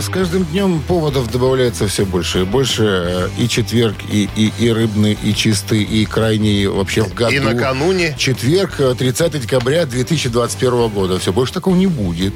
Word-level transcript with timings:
С 0.00 0.08
каждым 0.08 0.44
днем 0.46 0.80
поводов 0.88 1.30
добавляется 1.30 1.86
все 1.86 2.06
больше 2.06 2.40
и 2.40 2.44
больше. 2.44 3.30
И 3.38 3.46
четверг, 3.48 3.96
и, 4.10 4.28
и, 4.34 4.50
и 4.58 4.70
рыбный, 4.70 5.16
и 5.22 5.34
чистый, 5.34 5.82
и 5.82 6.06
крайний 6.06 6.66
вообще 6.66 7.02
в 7.02 7.12
году. 7.12 7.34
И 7.34 7.38
накануне. 7.38 8.14
Четверг, 8.18 8.80
30 8.98 9.40
декабря 9.42 9.84
2021 9.84 10.88
года. 10.88 11.18
Все, 11.18 11.32
больше 11.34 11.52
такого 11.52 11.76
не 11.76 11.86
будет. 11.86 12.34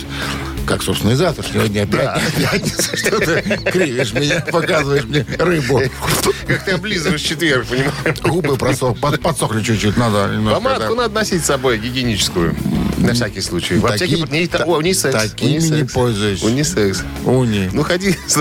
Как, 0.66 0.82
собственно, 0.82 1.12
и 1.12 1.14
завтрашнего 1.14 1.66
дня. 1.68 1.86
Да. 1.86 2.20
Пятница. 2.36 2.96
Что 2.96 3.18
ты 3.18 3.42
кривишь 3.72 4.12
меня, 4.12 4.40
показываешь 4.40 5.04
мне 5.04 5.24
рыбу. 5.38 5.80
Как 6.46 6.64
ты 6.64 6.72
облизываешь 6.72 7.22
четверг, 7.22 7.66
понимаешь? 7.66 8.20
Губы 8.22 8.56
просох, 8.56 8.98
под- 8.98 9.20
подсохли 9.22 9.62
чуть-чуть. 9.62 9.96
Надо 9.96 10.30
немножко, 10.34 10.60
Помадку 10.60 10.94
да. 10.96 11.02
надо 11.02 11.14
носить 11.14 11.42
с 11.42 11.46
собой 11.46 11.78
гигиеническую. 11.78 12.54
На 12.98 13.12
всякий 13.12 13.40
случай. 13.42 13.76
В 13.76 13.84
аптеке 13.86 14.22
не, 14.30 14.46
та- 14.46 14.64
унисекс. 14.64 15.14
такими 15.14 15.54
унисекс. 15.58 15.70
не 15.76 15.84
пользуешься. 15.84 16.46
Унисекс. 16.46 17.02
Уни. 17.54 17.70
Ну, 17.72 17.82
ходи 17.82 18.16
с 18.26 18.38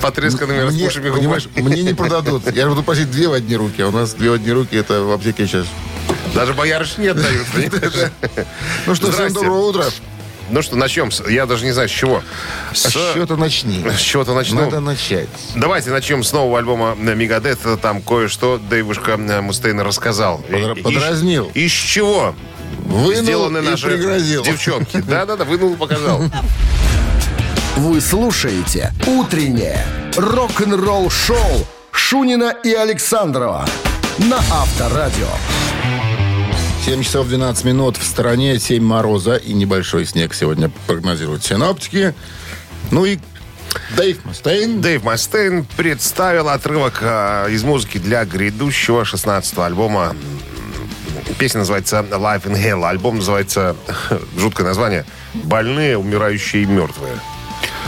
потресканными 0.00 0.58
Мне, 0.58 0.66
распухшими 0.66 1.10
понимаешь, 1.10 1.48
мне 1.54 1.82
не 1.82 1.94
продадут. 1.94 2.44
Я 2.54 2.64
же 2.64 2.70
буду 2.70 2.82
просить 2.82 3.10
две 3.10 3.28
в 3.28 3.32
одни 3.32 3.56
руки. 3.56 3.82
А 3.82 3.88
у 3.88 3.90
нас 3.92 4.14
две 4.14 4.30
в 4.30 4.34
одни 4.34 4.50
руки 4.52 4.76
это 4.76 5.02
в 5.02 5.12
аптеке 5.12 5.46
сейчас. 5.46 5.66
Даже 6.34 6.54
боярыш 6.54 6.98
не 6.98 7.08
отдают. 7.08 7.46
Ну 8.86 8.94
что, 8.94 9.10
всем 9.12 9.32
доброго 9.32 9.66
утра. 9.68 9.84
Ну 10.50 10.62
что, 10.62 10.76
начнем. 10.76 11.10
с- 11.10 11.22
Я 11.28 11.44
даже 11.44 11.66
не 11.66 11.72
знаю, 11.72 11.90
с 11.90 11.92
чего. 11.92 12.22
С 12.72 12.90
чего-то 12.90 13.36
начни. 13.36 13.84
С 13.86 14.00
чего-то 14.00 14.32
начну. 14.34 14.62
Надо 14.62 14.80
начать. 14.80 15.28
Давайте 15.54 15.90
начнем 15.90 16.24
с 16.24 16.32
нового 16.32 16.58
альбома 16.58 16.94
Мегадет. 16.94 17.58
Там 17.82 18.00
кое-что 18.00 18.58
Дэйвушка 18.70 19.12
э, 19.12 19.40
Мустейн 19.42 19.78
рассказал. 19.80 20.42
И- 20.48 20.80
подразнил. 20.80 21.50
Из, 21.52 21.64
из 21.66 21.72
чего 21.72 22.34
Вынул 22.86 23.22
сделаны 23.22 23.58
и 23.58 23.62
наши 23.62 23.86
пригрозил. 23.88 24.42
девчонки? 24.42 25.02
Да-да-да, 25.06 25.44
вынул 25.44 25.74
и 25.74 25.76
показал. 25.76 26.22
Вы 27.78 28.00
слушаете 28.00 28.92
«Утреннее 29.06 29.78
рок-н-ролл-шоу» 30.16 31.64
Шунина 31.92 32.52
и 32.64 32.74
Александрова 32.74 33.64
на 34.18 34.38
Авторадио. 34.50 35.28
7 36.84 37.04
часов 37.04 37.28
12 37.28 37.64
минут 37.66 37.96
в 37.96 38.04
стороне, 38.04 38.58
7 38.58 38.82
мороза 38.82 39.36
и 39.36 39.52
небольшой 39.52 40.06
снег 40.06 40.34
сегодня 40.34 40.72
прогнозируют 40.88 41.44
синоптики. 41.44 42.14
Ну 42.90 43.04
и 43.04 43.20
Дэйв 43.96 44.24
Мастейн. 44.24 44.80
Дэйв 44.80 45.04
Мастейн 45.04 45.64
представил 45.76 46.48
отрывок 46.48 46.98
э, 47.00 47.46
из 47.52 47.62
музыки 47.62 47.98
для 47.98 48.24
грядущего 48.24 49.02
16-го 49.02 49.62
альбома. 49.62 50.16
Песня 51.38 51.60
называется 51.60 52.04
Life 52.10 52.42
in 52.42 52.60
Hell. 52.60 52.84
Альбом 52.84 53.18
называется, 53.18 53.76
жуткое 54.36 54.66
название, 54.66 55.04
«Больные, 55.32 55.96
умирающие 55.96 56.64
и 56.64 56.66
мертвые». 56.66 57.14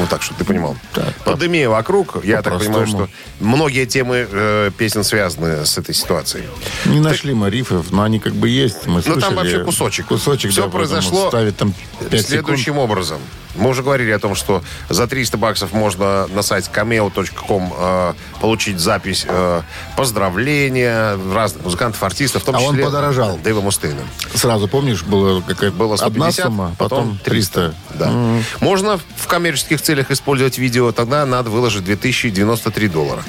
Вот 0.00 0.08
так, 0.08 0.22
что 0.22 0.34
ты 0.34 0.44
понимал. 0.44 0.76
Так, 0.94 1.14
Пандемия 1.24 1.68
вокруг. 1.68 2.24
Я 2.24 2.40
так 2.40 2.58
понимаю, 2.58 2.86
что 2.86 3.08
многие 3.38 3.84
темы 3.84 4.26
э, 4.30 4.70
песен 4.76 5.04
связаны 5.04 5.66
с 5.66 5.76
этой 5.76 5.94
ситуацией. 5.94 6.44
Не 6.86 7.00
нашли 7.00 7.34
мы 7.34 7.50
рифов, 7.50 7.90
но 7.90 8.02
они 8.02 8.18
как 8.18 8.32
бы 8.34 8.48
есть. 8.48 8.86
Мы 8.86 8.96
Ну, 8.96 9.02
там 9.02 9.14
слышали. 9.20 9.34
вообще 9.34 9.64
кусочек. 9.64 10.06
Кусочек, 10.06 10.50
Все 10.52 10.62
да, 10.62 10.68
произошло 10.68 11.28
Ставит 11.28 11.56
там 11.56 11.74
5 12.10 12.26
Следующим 12.26 12.78
образом. 12.78 13.20
Мы 13.54 13.70
уже 13.70 13.82
говорили 13.82 14.10
о 14.10 14.18
том, 14.18 14.34
что 14.34 14.62
за 14.88 15.06
300 15.06 15.36
баксов 15.36 15.72
можно 15.72 16.26
на 16.28 16.42
сайте 16.42 16.70
cameo.com 16.72 17.72
э, 17.76 18.14
получить 18.40 18.78
запись 18.78 19.24
э, 19.28 19.62
поздравления 19.96 21.18
разных 21.32 21.64
музыкантов, 21.64 22.02
артистов, 22.02 22.42
в 22.42 22.46
том 22.46 22.56
А 22.56 22.60
он 22.60 22.72
числе 22.72 22.84
подорожал. 22.84 23.38
Дэйва 23.38 23.60
Мустейна. 23.60 24.02
Сразу, 24.34 24.68
помнишь, 24.68 25.02
было 25.02 25.40
какая-то 25.40 25.76
Было 25.76 25.94
одна 25.94 26.30
150, 26.30 26.44
сумма, 26.44 26.74
потом 26.78 27.18
300. 27.24 27.74
Да. 27.94 28.12
Можно 28.60 28.98
в 29.16 29.26
коммерческих 29.26 29.80
целях 29.80 30.10
использовать 30.10 30.58
видео, 30.58 30.92
тогда 30.92 31.26
надо 31.26 31.50
выложить 31.50 31.84
2093 31.84 32.88
доллара. 32.88 33.22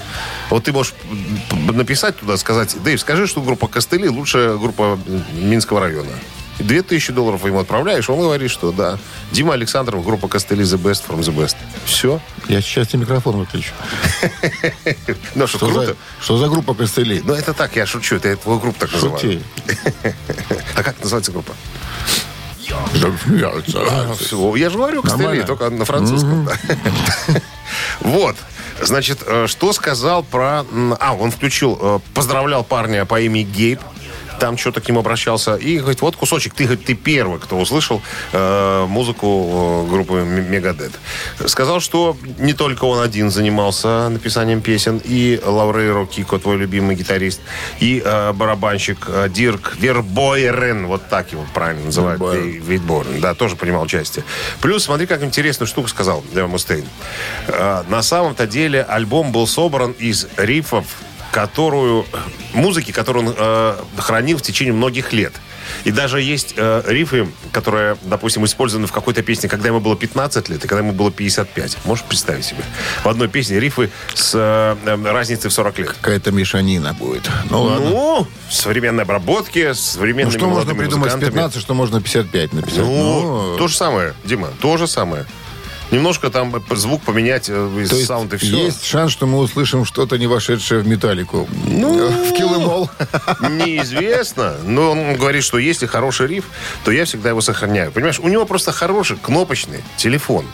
Вот 0.50 0.64
ты 0.64 0.72
можешь 0.72 0.94
написать 1.52 2.18
туда, 2.18 2.38
сказать, 2.38 2.76
Дэйв, 2.84 3.00
скажи, 3.00 3.28
что 3.28 3.42
группа 3.42 3.68
Костыли 3.68 4.10
лучшая 4.10 4.58
группа 4.58 5.00
Минского 5.34 5.80
района. 5.80 6.12
И 6.62 6.64
2000 6.64 7.14
долларов 7.14 7.44
ему 7.44 7.60
отправляешь, 7.60 8.08
он 8.08 8.20
говорит, 8.20 8.52
что 8.52 8.72
да. 8.72 9.00
Дима 9.32 9.56
Александров, 9.56 10.06
группа 10.06 10.28
Костыли 10.28 10.64
The 10.64 10.78
Best 10.80 11.08
from 11.08 11.22
the 11.22 11.36
Best. 11.36 11.56
Все. 11.86 12.22
Я 12.48 12.62
сейчас 12.62 12.90
тебе 12.90 13.00
микрофон 13.00 13.38
выключу. 13.38 13.72
Ну 15.34 15.48
что, 15.48 15.58
круто? 15.58 15.96
что 16.22 16.38
за 16.38 16.48
группа 16.50 16.76
костылей? 16.76 17.22
Ну 17.24 17.34
это 17.34 17.54
так, 17.54 17.76
я 17.76 17.88
шучу, 17.88 18.18
это 18.18 18.36
твою 18.36 18.60
группу 18.60 18.80
так 18.80 18.92
называю. 18.92 19.42
А 20.76 20.84
как 20.84 21.00
называется 21.00 21.32
группа? 21.32 21.54
А. 22.70 22.88
Я 24.56 24.70
же 24.70 24.78
говорю 24.78 25.02
Костыли, 25.02 25.42
только 25.44 25.70
на 25.70 25.86
французском. 25.86 26.48
Вот. 28.02 28.36
Значит, 28.82 29.20
э, 29.26 29.48
что 29.48 29.74
сказал 29.74 30.24
про... 30.24 30.66
А, 31.00 31.16
он 31.16 31.32
включил, 31.32 31.78
э, 31.80 32.00
поздравлял 32.14 32.64
парня 32.64 33.06
по 33.06 33.22
имени 33.22 33.44
Гейб. 33.44 33.80
Там 34.42 34.58
что-то 34.58 34.82
к 34.82 34.90
нему 34.90 35.02
обращался. 35.02 35.54
И 35.54 35.78
говорит, 35.78 36.02
вот 36.02 36.16
кусочек, 36.16 36.56
ты, 36.56 36.64
говорит, 36.64 36.84
ты 36.84 36.96
первый, 36.96 37.40
кто 37.40 37.60
услышал 37.60 38.02
э, 38.34 38.86
музыку 38.88 39.86
э, 39.86 39.90
группы 39.92 40.14
Мегадет. 40.24 40.94
Сказал, 41.46 41.80
что 41.80 42.18
не 42.40 42.54
только 42.54 42.86
он 42.86 43.04
один 43.04 43.30
занимался 43.30 44.10
написанием 44.10 44.62
песен. 44.62 45.00
И 45.04 45.40
Лаурейро 45.46 46.08
Кико, 46.08 46.40
твой 46.40 46.58
любимый 46.58 46.96
гитарист. 46.96 47.40
И 47.80 48.02
э, 48.04 48.34
барабанщик 48.34 49.06
э, 49.08 49.30
Дирк 49.30 49.76
Вербойрен. 49.80 50.88
Вот 50.88 51.08
так 51.08 51.32
его 51.32 51.46
правильно 51.54 51.86
называют. 51.86 52.20
Витборн, 52.34 53.22
да, 53.22 53.36
тоже 53.36 53.56
принимал 53.56 53.84
участие. 53.84 54.26
Плюс, 54.60 54.86
смотри, 54.86 55.06
как 55.06 55.22
интересную 55.22 55.68
штуку 55.68 55.88
сказал 55.88 56.24
Мустейн. 56.34 56.86
Э, 57.46 57.84
На 57.88 58.02
самом-то 58.02 58.48
деле 58.48 58.82
альбом 58.82 59.32
был 59.32 59.46
собран 59.46 59.92
из 59.92 60.28
рифов, 60.36 60.86
которую, 61.32 62.06
музыки, 62.54 62.92
которую 62.92 63.28
он 63.28 63.36
э, 63.38 63.76
хранил 63.98 64.38
в 64.38 64.42
течение 64.42 64.74
многих 64.74 65.14
лет. 65.14 65.34
И 65.84 65.92
даже 65.92 66.22
есть 66.22 66.54
э, 66.58 66.84
рифы, 66.86 67.28
которые, 67.52 67.98
допустим, 68.04 68.46
использованы 68.46 68.88
в 68.88 68.92
какой-то 68.92 69.24
песне, 69.24 69.48
когда 69.50 69.70
ему 69.70 69.80
было 69.80 69.96
15 69.96 70.50
лет 70.50 70.64
и 70.64 70.68
когда 70.68 70.80
ему 70.80 70.92
было 70.92 71.12
55. 71.12 71.78
Можешь 71.86 72.04
представить 72.06 72.46
себе? 72.46 72.64
В 73.04 73.08
одной 73.08 73.30
песне 73.30 73.60
рифы 73.60 73.90
с 74.14 74.34
э, 74.36 74.76
э, 74.86 75.12
разницей 75.12 75.50
в 75.50 75.54
40 75.54 75.80
лет. 75.80 75.90
Какая-то 76.02 76.32
мешанина 76.32 76.94
будет. 76.94 77.30
Ну, 77.50 77.64
ладно. 77.64 77.90
Ну, 77.90 78.28
современной 78.50 79.04
обработки, 79.04 79.74
с 79.74 79.80
современными 79.80 80.34
Ну, 80.34 80.40
что 80.40 80.48
можно 80.50 80.76
придумать 80.76 81.14
музыкантами. 81.14 81.30
15, 81.30 81.62
что 81.62 81.74
можно 81.74 82.02
55 82.02 82.54
написать? 82.54 82.80
Ну, 82.80 83.56
то 83.58 83.68
же 83.68 83.76
самое, 83.76 84.14
Дима, 84.26 84.50
то 84.60 84.78
же 84.78 84.88
самое. 84.88 85.26
Немножко 85.92 86.30
там 86.30 86.54
звук 86.72 87.04
поменять 87.04 87.50
э, 87.50 87.54
из 87.82 87.90
то 87.90 87.96
есть 87.96 88.08
саунда 88.08 88.38
и 88.38 88.40
все. 88.40 88.66
есть 88.66 88.86
шанс, 88.86 89.12
что 89.12 89.28
мы 89.28 89.40
услышим 89.40 89.84
что-то 89.84 90.18
не 90.18 90.26
вошедшее 90.28 90.82
в 90.82 90.88
металлику. 90.88 91.48
Ну, 91.66 92.10
в 92.30 92.34
киломол. 92.34 92.90
Неизвестно. 93.42 94.56
Но 94.64 94.92
он 94.92 95.16
говорит, 95.16 95.44
что 95.44 95.58
если 95.58 95.86
хороший 95.86 96.28
риф, 96.28 96.46
то 96.86 96.92
я 96.92 97.06
всегда 97.06 97.30
его 97.30 97.42
сохраняю. 97.42 97.92
Понимаешь, 97.92 98.20
у 98.20 98.28
него 98.30 98.46
просто 98.46 98.72
хороший 98.72 99.18
кнопочный 99.18 99.84
телефон. 99.98 100.46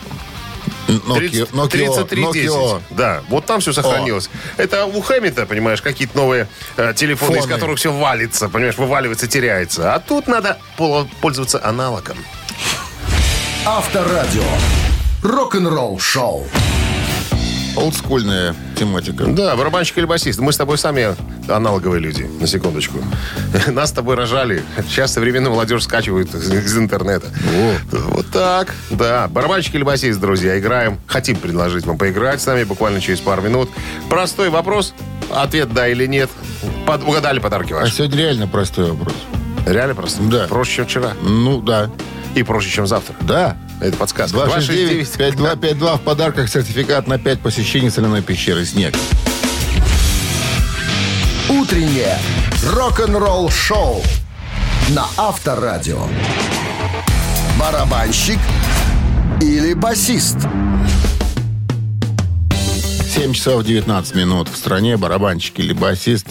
Nokia, 0.88 1.18
30 1.18 1.50
Nokia, 1.50 1.68
3310. 1.68 2.50
Nokia. 2.50 2.82
Да, 2.90 3.22
вот 3.28 3.46
там 3.46 3.60
все 3.60 3.72
сохранилось. 3.72 4.30
Это 4.56 4.86
у 4.86 5.00
Хэммита, 5.00 5.46
понимаешь, 5.46 5.82
какие-то 5.82 6.16
новые 6.16 6.48
э, 6.76 6.92
телефоны, 6.96 7.36
из 7.36 7.42
Фоны. 7.42 7.54
которых 7.54 7.78
все 7.78 7.92
валится, 7.92 8.48
понимаешь, 8.48 8.76
вываливается, 8.76 9.26
теряется. 9.26 9.94
А 9.94 10.00
тут 10.00 10.26
надо 10.26 10.58
пол- 10.76 11.08
пользоваться 11.20 11.62
аналогом. 11.64 12.16
Авторадио. 13.66 14.42
Рок-н-ролл 15.22 15.98
шоу. 15.98 16.46
Олдскульная 17.76 18.54
тематика. 18.76 19.24
Да, 19.26 19.54
барабанщик 19.56 19.98
или 19.98 20.04
басист. 20.04 20.40
Мы 20.40 20.52
с 20.52 20.56
тобой 20.56 20.78
сами 20.78 21.14
аналоговые 21.48 22.00
люди, 22.00 22.28
на 22.40 22.46
секундочку. 22.46 22.98
Нас 23.68 23.90
с 23.90 23.92
тобой 23.92 24.16
рожали. 24.16 24.62
Сейчас 24.88 25.12
современная 25.12 25.50
молодежь 25.50 25.84
скачивает 25.84 26.34
из, 26.34 26.76
интернета. 26.76 27.26
Вот 27.92 28.26
так. 28.30 28.74
Да, 28.90 29.28
барабанщик 29.28 29.74
или 29.76 29.82
басист, 29.84 30.20
друзья, 30.20 30.58
играем. 30.58 30.98
Хотим 31.06 31.36
предложить 31.36 31.86
вам 31.86 31.98
поиграть 31.98 32.40
с 32.40 32.46
нами 32.46 32.64
буквально 32.64 33.00
через 33.00 33.20
пару 33.20 33.42
минут. 33.42 33.70
Простой 34.08 34.50
вопрос. 34.50 34.92
Ответ 35.30 35.72
да 35.72 35.88
или 35.88 36.06
нет. 36.06 36.30
Под, 36.86 37.02
угадали 37.06 37.38
подарки 37.38 37.72
А 37.72 37.76
ваши. 37.76 37.94
сегодня 37.94 38.18
реально 38.18 38.48
простой 38.48 38.90
вопрос. 38.90 39.14
Реально 39.66 39.94
просто? 39.94 40.22
Да. 40.22 40.46
Проще, 40.48 40.76
чем 40.76 40.84
вчера. 40.86 41.12
Ну, 41.22 41.60
да. 41.60 41.90
И 42.34 42.42
проще, 42.42 42.70
чем 42.70 42.86
завтра. 42.86 43.14
Да. 43.20 43.56
Это 43.80 43.96
подсказка. 43.96 44.36
269-5252 44.38 45.98
в 45.98 46.00
подарках 46.00 46.48
сертификат 46.48 47.06
на 47.06 47.18
5 47.18 47.40
посещений 47.40 47.90
соляной 47.90 48.22
пещеры 48.22 48.64
«Снег». 48.64 48.94
Утреннее 51.48 52.18
рок-н-ролл 52.64 53.50
шоу 53.50 54.02
на 54.90 55.06
Авторадио. 55.16 56.02
Барабанщик 57.58 58.38
или 59.40 59.74
басист? 59.74 60.36
7 63.14 63.32
часов 63.32 63.64
19 63.64 64.14
минут. 64.14 64.48
В 64.48 64.56
стране 64.56 64.96
барабанщик 64.96 65.58
или 65.60 65.72
басист. 65.72 66.26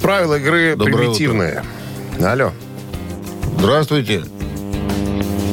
Правила 0.00 0.38
игры 0.38 0.76
Доброе 0.76 0.96
примитивные. 0.96 1.64
Алло. 2.20 2.52
Здравствуйте. 3.58 4.24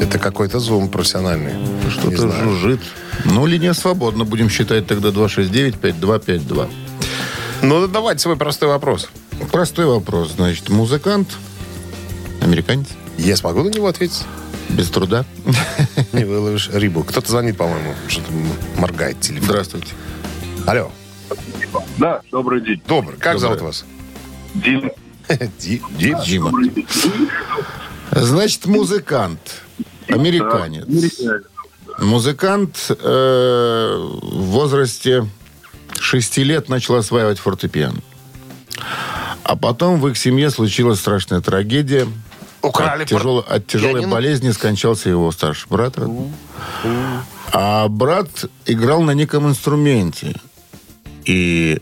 Это 0.00 0.18
какой-то 0.18 0.58
зум 0.58 0.88
профессиональный. 0.88 1.54
Не 1.54 1.90
Что-то 1.90 2.30
жужжит. 2.30 2.80
Ну, 3.24 3.46
линия 3.46 3.72
свободна. 3.72 4.24
Будем 4.24 4.50
считать 4.50 4.86
тогда 4.86 5.08
269-5252. 5.08 6.68
Ну, 7.62 7.86
давайте 7.88 8.20
свой 8.20 8.36
простой 8.36 8.68
вопрос. 8.68 9.08
Простой 9.50 9.86
вопрос. 9.86 10.32
Значит, 10.32 10.68
музыкант, 10.68 11.28
американец, 12.42 12.88
Я 13.16 13.36
смогу 13.36 13.62
на 13.62 13.68
него 13.70 13.86
ответить? 13.88 14.24
без 14.68 14.90
труда. 14.90 15.24
Не 16.12 16.24
выловишь 16.24 16.68
рыбу. 16.70 17.04
Кто-то 17.04 17.30
звонит, 17.30 17.56
по-моему. 17.56 17.94
Что-то 18.08 18.32
моргает 18.76 19.20
телефон. 19.20 19.44
Здравствуйте. 19.48 19.88
Алло. 20.66 20.90
Да, 21.98 22.20
добрый 22.32 22.60
день. 22.60 22.82
Добрый. 22.88 23.16
Как 23.16 23.34
Добрый. 23.34 23.40
зовут 23.40 23.60
вас? 23.62 23.84
Дим. 24.54 24.90
Ди- 25.60 25.80
Дим. 25.98 26.18
Дима. 26.24 26.52
Значит, 28.12 28.66
музыкант, 28.66 29.62
американец. 30.08 30.86
Музыкант 31.98 32.90
э, 32.90 33.96
в 34.22 34.42
возрасте 34.50 35.26
6 35.98 36.38
лет 36.38 36.68
начал 36.68 36.96
осваивать 36.96 37.38
фортепиано. 37.38 38.00
А 39.42 39.56
потом 39.56 40.00
в 40.00 40.08
их 40.08 40.18
семье 40.18 40.50
случилась 40.50 40.98
страшная 40.98 41.40
трагедия. 41.40 42.06
Украли 42.62 43.04
от, 43.04 43.08
тяжело- 43.10 43.44
от 43.48 43.66
тяжелой 43.66 43.94
пианино? 43.94 44.12
болезни 44.12 44.50
скончался 44.50 45.08
его 45.08 45.30
старший 45.32 45.68
брат. 45.70 45.96
родной. 45.98 46.30
А 47.52 47.88
брат 47.88 48.28
играл 48.66 49.02
на 49.02 49.12
неком 49.12 49.48
инструменте. 49.48 50.34
И, 51.24 51.80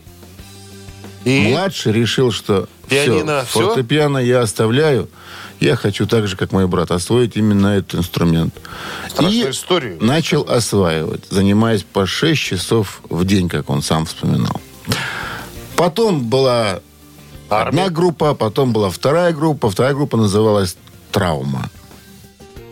И 1.25 1.47
младший 1.49 1.91
решил, 1.91 2.31
что 2.31 2.69
Пианино 2.87 3.43
все, 3.49 3.67
фортепиано 3.73 4.19
я 4.19 4.41
оставляю. 4.41 5.09
Я 5.59 5.75
хочу 5.75 6.05
так 6.05 6.27
же, 6.27 6.35
как 6.35 6.51
мой 6.51 6.67
брат, 6.67 6.91
освоить 6.91 7.37
именно 7.37 7.67
этот 7.67 7.95
инструмент. 7.95 8.53
Страшная 9.09 9.47
И 9.47 9.51
история. 9.51 9.97
начал 10.01 10.41
осваивать, 10.49 11.23
занимаясь 11.29 11.83
по 11.83 12.05
6 12.05 12.41
часов 12.41 13.01
в 13.09 13.23
день, 13.25 13.47
как 13.49 13.69
он 13.69 13.81
сам 13.81 14.05
вспоминал. 14.05 14.59
Потом 15.75 16.25
была 16.25 16.79
Армия. 17.49 17.83
одна 17.83 17.89
группа, 17.93 18.33
потом 18.33 18.73
была 18.73 18.89
вторая 18.89 19.33
группа. 19.33 19.69
Вторая 19.69 19.93
группа 19.93 20.17
называлась 20.17 20.77
«Травма». 21.11 21.69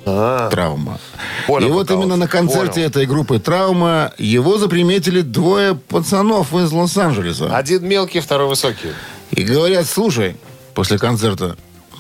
А, 0.06 0.50
«Травма». 0.50 1.00
Понял, 1.48 1.68
И 1.70 1.72
вот 1.72 1.88
Павел, 1.88 2.02
именно 2.02 2.18
на 2.18 2.28
концерте 2.28 2.74
понял. 2.74 2.88
этой 2.88 3.06
группы 3.06 3.40
«Травма» 3.40 4.14
его 4.18 4.58
заприметили 4.58 5.22
двое 5.22 5.76
пацанов 5.76 6.54
из 6.54 6.72
Лос-Анджелеса. 6.72 7.56
Один 7.56 7.88
мелкий, 7.88 8.20
второй 8.20 8.48
высокий. 8.48 8.90
И 9.32 9.44
говорят, 9.44 9.86
слушай, 9.86 10.36
после 10.74 10.98
концерта, 11.00 11.56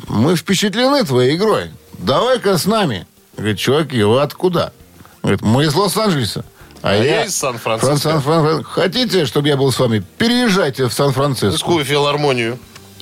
мы 0.07 0.35
впечатлены 0.35 1.03
твоей 1.03 1.35
игрой. 1.35 1.71
Давай-ка 1.97 2.57
с 2.57 2.65
нами. 2.65 3.07
Говорит, 3.37 3.57
чуваки, 3.57 4.01
вы 4.03 4.21
откуда? 4.21 4.73
Говорит, 5.21 5.41
мы 5.41 5.65
из 5.65 5.73
Лос-Анджелеса. 5.73 6.45
А 6.81 6.95
я 6.95 7.23
из 7.25 7.35
Сан-Франциско. 7.37 7.95
Фран- 7.95 8.21
Сан-Фран- 8.21 8.63
Хотите, 8.63 9.25
чтобы 9.25 9.47
я 9.47 9.55
был 9.57 9.71
с 9.71 9.79
вами? 9.79 10.03
Переезжайте 10.17 10.87
в 10.87 10.93
Сан-Франциско. 10.93 11.83
Филармонию. 11.83 12.59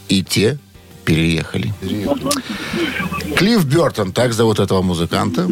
И 0.07 0.23
те 0.23 0.59
переехали. 1.03 1.73
Клифф 3.35 3.65
Бертон, 3.65 4.11
так 4.13 4.33
зовут 4.33 4.59
этого 4.59 4.81
музыканта. 4.83 5.47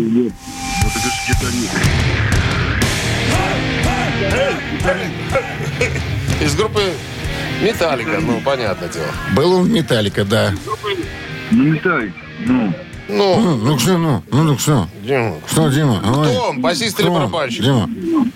Из 6.42 6.56
группы 6.56 6.82
Металлика, 7.62 8.20
ну, 8.22 8.40
понятное 8.42 8.88
дело. 8.90 9.08
Был 9.36 9.54
он 9.54 9.64
в 9.64 9.70
«Металлика», 9.70 10.24
да. 10.24 10.54
Ну, 11.52 11.64
не 11.64 11.80
так. 11.80 12.04
Ну, 12.46 12.74
Ну, 13.08 13.40
Ну, 13.40 13.56
ну 13.58 13.80
что, 13.80 13.98
ну, 13.98 14.24
ну, 14.32 14.44
ну 14.44 14.58
что? 14.60 14.88
Дима, 15.04 15.36
Что, 15.48 15.70
Дима? 15.70 16.00
Кто 16.00 16.50
он, 16.50 16.62
басист 16.62 17.00
или 17.00 17.10
барабанщик? 17.10 17.64
Дима, 17.64 17.90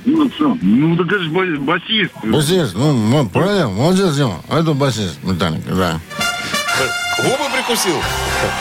ну, 0.06 0.30
что? 0.32 0.58
Ну, 0.62 0.98
так 0.98 1.06
это 1.08 1.20
же 1.20 1.30
ба- 1.30 1.62
басист. 1.62 2.12
басист, 2.24 2.74
ну, 2.76 2.92
мо- 2.94 3.26
правильно, 3.30 3.70
молодец, 3.70 4.16
Дима. 4.16 4.42
А 4.50 4.60
Это 4.60 4.74
басист 4.74 5.20
«Металлика», 5.24 5.74
да. 5.76 6.00
Губы 7.20 7.38
прикусил. 7.56 7.96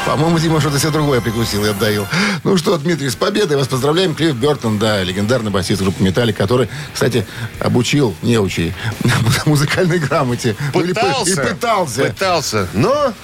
По-моему, 0.06 0.38
Дима 0.38 0.60
что-то 0.60 0.78
себе 0.78 0.90
другое 0.90 1.22
прикусил 1.22 1.64
и 1.64 1.68
отдаил. 1.70 2.06
Ну 2.44 2.58
что, 2.58 2.76
Дмитрий, 2.76 3.08
с 3.08 3.16
победой 3.16 3.56
вас 3.56 3.66
поздравляем. 3.66 4.14
Клифф 4.14 4.34
Бертон, 4.36 4.78
да, 4.78 5.02
легендарный 5.02 5.50
басист 5.50 5.80
группы 5.80 6.02
«Металлик», 6.04 6.36
который, 6.36 6.68
кстати, 6.92 7.26
обучил 7.58 8.14
неучи 8.20 8.74
музыкальной 9.46 9.98
грамоте. 9.98 10.54
Ну, 10.74 10.80
или 10.82 10.92
Пытался. 10.92 11.30
И 11.42 11.48
пытался. 11.48 12.04
Пытался. 12.04 12.68
Но 12.74 13.14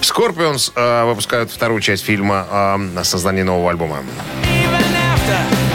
Scorpions 0.00 0.72
э, 0.74 1.04
выпускают 1.04 1.50
вторую 1.50 1.80
часть 1.80 2.04
фильма 2.04 2.46
э, 2.50 2.98
о 3.00 3.04
создании 3.04 3.42
нового 3.42 3.70
альбома. 3.70 3.98
Even 4.44 4.82
after 5.14 5.67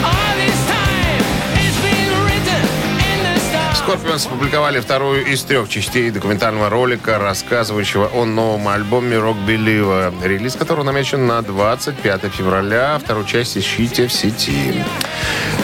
Scorpions 3.86 4.28
опубликовали 4.28 4.80
вторую 4.80 5.26
из 5.26 5.44
трех 5.44 5.68
частей 5.68 6.10
документального 6.10 6.70
ролика, 6.70 7.20
рассказывающего 7.20 8.10
о 8.14 8.24
новом 8.24 8.70
альбоме 8.70 9.18
«Рок 9.18 9.36
Белива», 9.40 10.14
релиз 10.24 10.56
которого 10.56 10.84
намечен 10.84 11.28
на 11.28 11.42
25 11.42 12.22
февраля. 12.34 12.98
Вторую 13.04 13.26
часть 13.26 13.58
ищите 13.58 14.08
в 14.08 14.14
сети. 14.14 14.86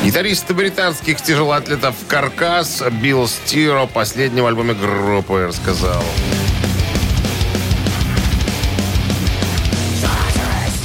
Гитарист 0.03 0.51
британских 0.51 1.21
тяжелоатлетов 1.21 1.95
«Каркас» 2.09 2.83
Билл 3.01 3.25
Стиро 3.25 3.83
о 3.83 3.88
последнем 3.88 4.45
альбоме 4.45 4.73
группы 4.73 5.45
рассказал. 5.47 6.03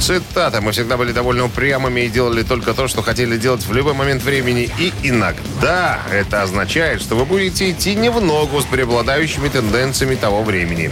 Цитата. 0.05 0.61
«Мы 0.61 0.71
всегда 0.71 0.97
были 0.97 1.11
довольно 1.11 1.45
упрямыми 1.45 2.01
и 2.01 2.09
делали 2.09 2.43
только 2.43 2.75
то, 2.75 2.87
что 2.87 3.01
хотели 3.01 3.37
делать 3.37 3.65
в 3.65 3.73
любой 3.73 3.95
момент 3.95 4.21
времени. 4.21 4.69
И 4.77 4.93
иногда 5.01 5.99
это 6.11 6.43
означает, 6.43 7.01
что 7.01 7.15
вы 7.15 7.25
будете 7.25 7.71
идти 7.71 7.95
не 7.95 8.11
в 8.11 8.21
ногу 8.21 8.61
с 8.61 8.65
преобладающими 8.65 9.49
тенденциями 9.49 10.13
того 10.13 10.43
времени. 10.43 10.91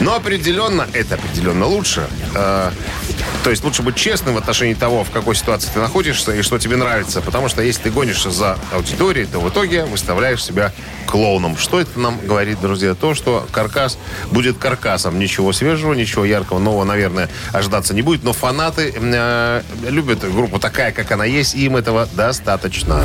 Но 0.00 0.14
определенно, 0.14 0.86
это 0.92 1.14
определенно 1.14 1.64
лучше. 1.64 2.06
Э, 2.34 2.70
То 3.44 3.50
есть 3.50 3.64
лучше 3.64 3.82
быть 3.82 3.96
честным 3.96 4.34
в 4.34 4.38
отношении 4.38 4.74
того, 4.74 5.02
в 5.02 5.10
какой 5.10 5.34
ситуации 5.34 5.70
ты 5.72 5.80
находишься 5.80 6.32
и 6.32 6.42
что 6.42 6.58
тебе 6.58 6.76
нравится. 6.76 7.20
Потому 7.20 7.48
что 7.48 7.62
если 7.62 7.84
ты 7.84 7.90
гонишься 7.90 8.30
за 8.30 8.58
аудиторией, 8.72 9.26
то 9.26 9.40
в 9.40 9.48
итоге 9.48 9.84
выставляешь 9.86 10.44
себя 10.44 10.72
клоуном. 11.06 11.56
Что 11.56 11.80
это 11.80 11.98
нам 11.98 12.18
говорит, 12.20 12.60
друзья? 12.60 12.94
То, 12.94 13.14
что 13.14 13.46
каркас 13.50 13.98
будет 14.30 14.58
каркасом. 14.58 15.18
Ничего 15.18 15.52
свежего, 15.52 15.94
ничего 15.94 16.24
яркого, 16.24 16.58
нового, 16.58 16.84
наверное, 16.84 17.28
ожидаться 17.52 17.94
не 17.94 18.02
будет. 18.02 18.22
Но 18.24 18.32
фанаты 18.32 18.94
э, 18.94 19.62
любят 19.88 20.20
группу 20.20 20.58
такая, 20.58 20.92
как 20.92 21.10
она 21.10 21.24
есть, 21.24 21.54
и 21.54 21.64
им 21.64 21.76
этого 21.76 22.08
достаточно. 22.12 23.04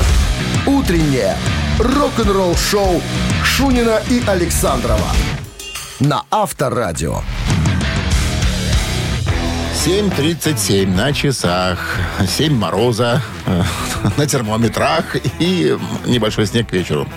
Утреннее 0.65 1.37
рок-н-ролл-шоу 1.79 3.01
Шунина 3.43 4.01
и 4.09 4.21
Александрова 4.27 5.11
на 5.99 6.23
Авторадио. 6.29 7.21
7.37 9.75 10.87
на 10.95 11.13
часах, 11.13 11.99
7 12.27 12.53
мороза 12.55 13.21
на 14.17 14.25
термометрах 14.25 15.15
и 15.39 15.77
небольшой 16.05 16.47
снег 16.47 16.69
к 16.69 16.71
вечеру. 16.71 17.07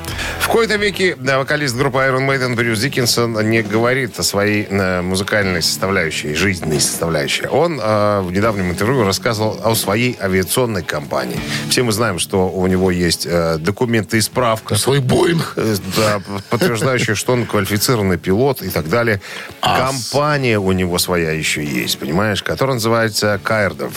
В 0.40 0.48
кои-то 0.48 0.76
веке 0.76 1.16
да, 1.18 1.38
вокалист 1.38 1.76
группы 1.76 1.98
Iron 1.98 2.26
Maiden 2.28 2.56
Брюс 2.56 2.80
Диккенсон 2.80 3.48
не 3.48 3.62
говорит 3.62 4.18
о 4.18 4.22
своей 4.22 4.66
э, 4.68 5.00
музыкальной 5.02 5.62
составляющей, 5.62 6.34
жизненной 6.34 6.80
составляющей. 6.80 7.46
Он 7.46 7.80
э, 7.80 8.20
в 8.22 8.32
недавнем 8.32 8.70
интервью 8.70 9.04
рассказывал 9.04 9.60
о 9.64 9.74
своей 9.74 10.18
авиационной 10.20 10.82
компании. 10.82 11.40
Все 11.70 11.82
мы 11.82 11.92
знаем, 11.92 12.18
что 12.18 12.48
у 12.48 12.66
него 12.66 12.90
есть 12.90 13.26
э, 13.26 13.56
документы 13.58 14.18
и 14.18 14.20
справка. 14.20 14.74
Свой 14.74 14.98
Боинг. 15.00 15.54
Э, 15.56 15.76
Да, 15.96 16.20
подтверждающие, 16.50 17.14
что 17.14 17.32
он 17.32 17.46
квалифицированный 17.46 18.18
пилот 18.18 18.62
и 18.62 18.68
так 18.68 18.88
далее. 18.88 19.20
Компания 19.60 20.58
у 20.58 20.72
него 20.72 20.98
своя 20.98 21.32
еще 21.32 21.64
есть, 21.64 21.98
понимаешь, 21.98 22.42
которая 22.49 22.76
называется 22.76 23.38
Кайрдов. 23.45 23.93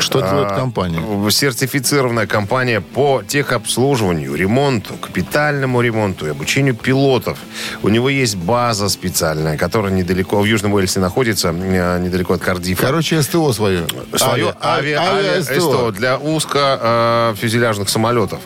Что 0.00 0.20
делает 0.20 0.52
А, 0.52 0.56
компания? 0.56 1.30
Сертифицированная 1.30 2.26
компания 2.26 2.80
по 2.80 3.22
техобслуживанию, 3.26 4.34
ремонту, 4.34 4.94
капитальному 4.94 5.80
ремонту 5.80 6.26
и 6.26 6.30
обучению 6.30 6.74
пилотов. 6.74 7.38
У 7.82 7.88
него 7.88 8.08
есть 8.08 8.36
база 8.36 8.88
специальная, 8.88 9.56
которая 9.56 9.92
недалеко, 9.92 10.40
в 10.40 10.44
Южном 10.44 10.74
Уэльсе 10.74 11.00
находится, 11.00 11.48
э, 11.48 11.98
недалеко 12.00 12.34
от 12.34 12.40
Кардифа. 12.42 12.82
Короче, 12.86 13.22
СТО 13.22 13.52
свое. 13.52 13.86
Свое 14.14 14.54
авиа, 14.62 14.98
авиа- 15.00 15.38
авиа- 15.38 15.42
СТО. 15.42 15.60
СТО 15.60 15.90
для 15.92 16.18
узко-фюзеляжных 16.18 17.88
самолетов. 17.88 18.40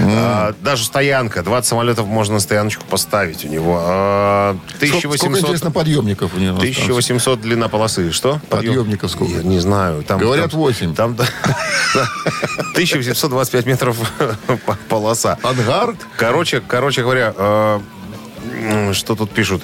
А, 0.00 0.54
даже 0.62 0.84
стоянка. 0.84 1.42
20 1.42 1.68
самолетов 1.68 2.06
можно 2.06 2.34
на 2.34 2.40
стояночку 2.40 2.84
поставить 2.86 3.44
у 3.44 3.48
него. 3.48 3.78
А, 3.82 4.56
Сколько, 4.76 4.88
сколько, 4.98 5.08
1800, 5.08 5.38
интересно, 5.44 5.70
подъемников 5.70 6.32
у 6.34 6.38
него? 6.38 6.56
осталось? 6.56 6.76
1800 6.76 7.40
длина 7.40 7.68
полосы. 7.68 8.10
Что? 8.12 8.40
Подъемников 8.48 9.10
сколько? 9.10 9.32
Я 9.34 9.42
не 9.42 9.58
знаю. 9.58 10.02
Там, 10.02 10.18
Говорят, 10.18 10.51
там- 10.52 10.60
8. 10.60 10.94
Там 10.94 11.16
да, 11.16 11.24
1825 12.72 13.66
метров 13.66 13.96
по- 14.66 14.76
полоса. 14.88 15.38
Ангар? 15.42 15.94
Короче, 16.16 16.60
короче 16.66 17.02
говоря, 17.02 17.34
э, 17.36 17.80
что 18.92 19.14
тут 19.14 19.30
пишут? 19.30 19.62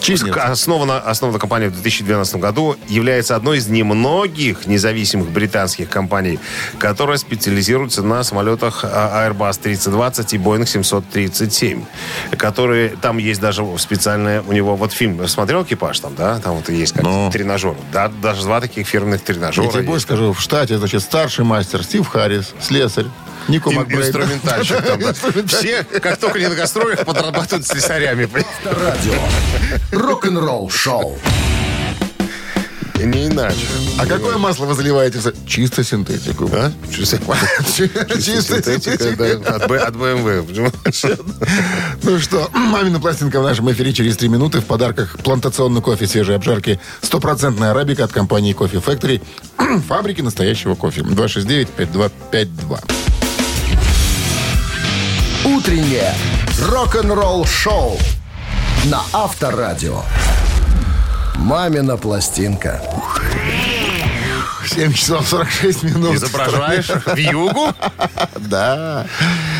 Чизнец. 0.00 0.36
Основана, 0.36 0.98
основана 0.98 1.38
компания 1.38 1.68
в 1.68 1.72
2012 1.72 2.36
году, 2.36 2.76
является 2.88 3.36
одной 3.36 3.58
из 3.58 3.68
немногих 3.68 4.66
независимых 4.66 5.30
британских 5.30 5.88
компаний, 5.88 6.38
которая 6.78 7.18
специализируется 7.18 8.02
на 8.02 8.22
самолетах 8.24 8.80
а, 8.84 9.28
Airbus 9.28 9.60
320 9.62 10.34
и 10.34 10.38
Boeing 10.38 10.66
737, 10.66 11.84
которые, 12.36 12.90
там 13.00 13.18
есть 13.18 13.40
даже 13.40 13.64
специальная, 13.78 14.42
у 14.42 14.52
него 14.52 14.76
вот 14.76 14.92
фильм, 14.92 15.26
смотрел 15.28 15.62
«Экипаж» 15.62 16.00
там, 16.00 16.14
да? 16.14 16.38
Там 16.38 16.56
вот 16.56 16.68
есть 16.68 16.92
как 16.94 17.02
Ну. 17.04 17.30
тренажер. 17.30 17.74
Да, 17.92 18.08
даже 18.08 18.42
два 18.42 18.60
таких 18.60 18.86
фирменных 18.86 19.22
тренажера 19.22 19.66
Я 19.66 19.70
тебе 19.72 19.82
больше 19.82 20.06
скажу, 20.06 20.32
в 20.32 20.40
штате, 20.40 20.78
значит, 20.78 21.02
старший 21.02 21.44
мастер 21.44 21.82
Стив 21.84 22.06
Харрис, 22.06 22.54
слесарь, 22.60 23.06
Нико 23.50 23.70
Макбрейн. 23.70 24.02
Инструментальщик 24.02 24.82
там, 24.82 25.00
да. 25.00 25.12
Все, 25.12 25.84
как 26.00 26.18
только 26.18 26.38
не 26.38 26.48
на 26.48 26.54
гастролях, 26.54 27.04
подрабатывают 27.04 27.66
слесарями. 27.66 28.28
Радио. 28.64 29.14
Рок-н-ролл-шоу. 29.92 31.18
Не 33.04 33.28
иначе. 33.28 33.56
А 33.98 34.06
какое 34.06 34.36
масло 34.36 34.66
вы 34.66 34.74
заливаете? 34.74 35.20
Чисто 35.46 35.82
синтетику. 35.82 36.48
А? 36.52 36.70
Чисто 36.94 37.18
Чисто 38.20 38.62
синтетика, 38.62 39.16
да, 39.16 39.54
от 39.54 39.62
от 39.62 39.94
BMW. 39.94 40.72
Ну 42.02 42.18
что, 42.18 42.50
мамина 42.54 43.00
пластинка 43.00 43.40
в 43.40 43.42
нашем 43.42 43.70
эфире 43.72 43.92
через 43.92 44.16
три 44.16 44.28
минуты. 44.28 44.60
В 44.60 44.66
подарках 44.66 45.16
плантационный 45.24 45.80
кофе 45.80 46.06
свежей 46.06 46.36
обжарки. 46.36 46.78
Стопроцентная 47.00 47.70
арабика 47.70 48.04
от 48.04 48.12
компании 48.12 48.52
Кофе 48.52 48.78
Factory. 48.78 49.22
Фабрики 49.88 50.20
настоящего 50.20 50.74
кофе. 50.74 51.00
269-5252. 51.00 53.19
Утреннее 55.56 56.14
рок-н-ролл-шоу 56.68 57.98
на 58.84 59.02
Авторадио. 59.12 60.02
«Мамина 61.34 61.96
пластинка». 61.96 62.80
7 64.64 64.92
часов 64.92 65.26
46 65.26 65.82
минут. 65.82 66.14
Изображаешь 66.14 66.86
в 66.88 67.16
югу? 67.16 67.68
Да. 68.36 69.06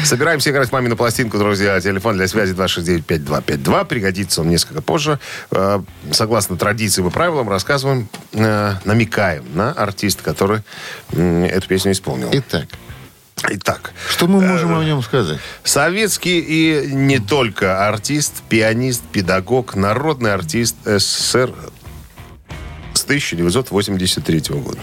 Собираемся 0.05 0.51
играть 0.51 0.73
маме 0.73 0.89
на 0.89 0.97
пластинку, 0.97 1.39
друзья. 1.39 1.81
Телефон 1.81 2.17
для 2.17 2.27
связи 2.29 2.55
269-5252. 2.55 3.85
Пригодится 3.85 4.41
он 4.41 4.49
несколько 4.49 4.83
позже. 4.83 5.19
Э, 5.51 5.81
Согласно 6.13 6.57
традициям 6.57 7.09
и 7.09 7.11
правилам, 7.11 7.49
рассказываем, 7.49 8.09
э, 8.33 8.75
намекаем 8.85 9.45
на 9.55 9.73
артиста, 9.73 10.23
который 10.23 10.63
эту 11.13 11.69
песню 11.69 11.93
исполнил. 11.93 12.31
Итак, 12.33 12.67
Итак, 13.49 13.93
что 14.09 14.27
мы 14.29 14.41
можем 14.41 14.79
о 14.79 14.85
нем 14.85 15.03
сказать? 15.03 15.39
Советский 15.65 16.41
и 16.41 16.93
не 16.93 17.19
только 17.19 17.89
артист, 17.89 18.43
пианист, 18.49 19.03
педагог, 19.13 19.75
народный 19.75 20.35
артист 20.35 20.77
СССР 20.85 21.53
с 22.93 23.05
1983 23.05 24.43
года. 24.51 24.79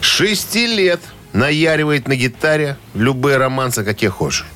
Шести 0.00 0.66
лет 0.66 1.00
наяривает 1.32 2.08
на 2.08 2.16
гитаре 2.16 2.76
любые 2.94 3.36
романсы, 3.36 3.84
какие 3.84 4.10
хочешь. 4.10 4.46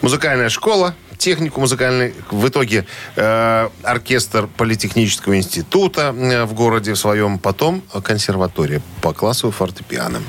Музыкальная 0.00 0.48
школа, 0.48 0.94
технику 1.18 1.60
музыкальной. 1.60 2.14
В 2.30 2.48
итоге 2.48 2.86
э, 3.16 3.68
оркестр 3.82 4.48
Политехнического 4.56 5.36
института 5.36 6.14
э, 6.16 6.44
в 6.44 6.54
городе 6.54 6.92
в 6.94 6.98
своем. 6.98 7.38
Потом 7.38 7.82
консерватория 8.02 8.80
по 9.02 9.12
классу 9.12 9.50
фортепиано. 9.50 10.20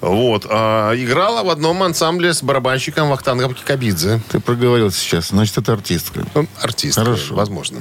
Вот. 0.00 0.46
А, 0.48 0.92
играла 0.94 1.42
в 1.42 1.50
одном 1.50 1.82
ансамбле 1.82 2.32
с 2.34 2.42
барабанщиком 2.42 3.08
Вахтангом 3.10 3.54
Кикабидзе. 3.54 4.20
Ты 4.30 4.40
проговорил 4.40 4.90
сейчас, 4.90 5.28
значит, 5.28 5.58
это 5.58 5.72
артистка. 5.72 6.24
Ну, 6.34 6.46
Артист, 6.62 6.96
Хорошо. 6.98 7.34
э, 7.34 7.36
возможно. 7.36 7.80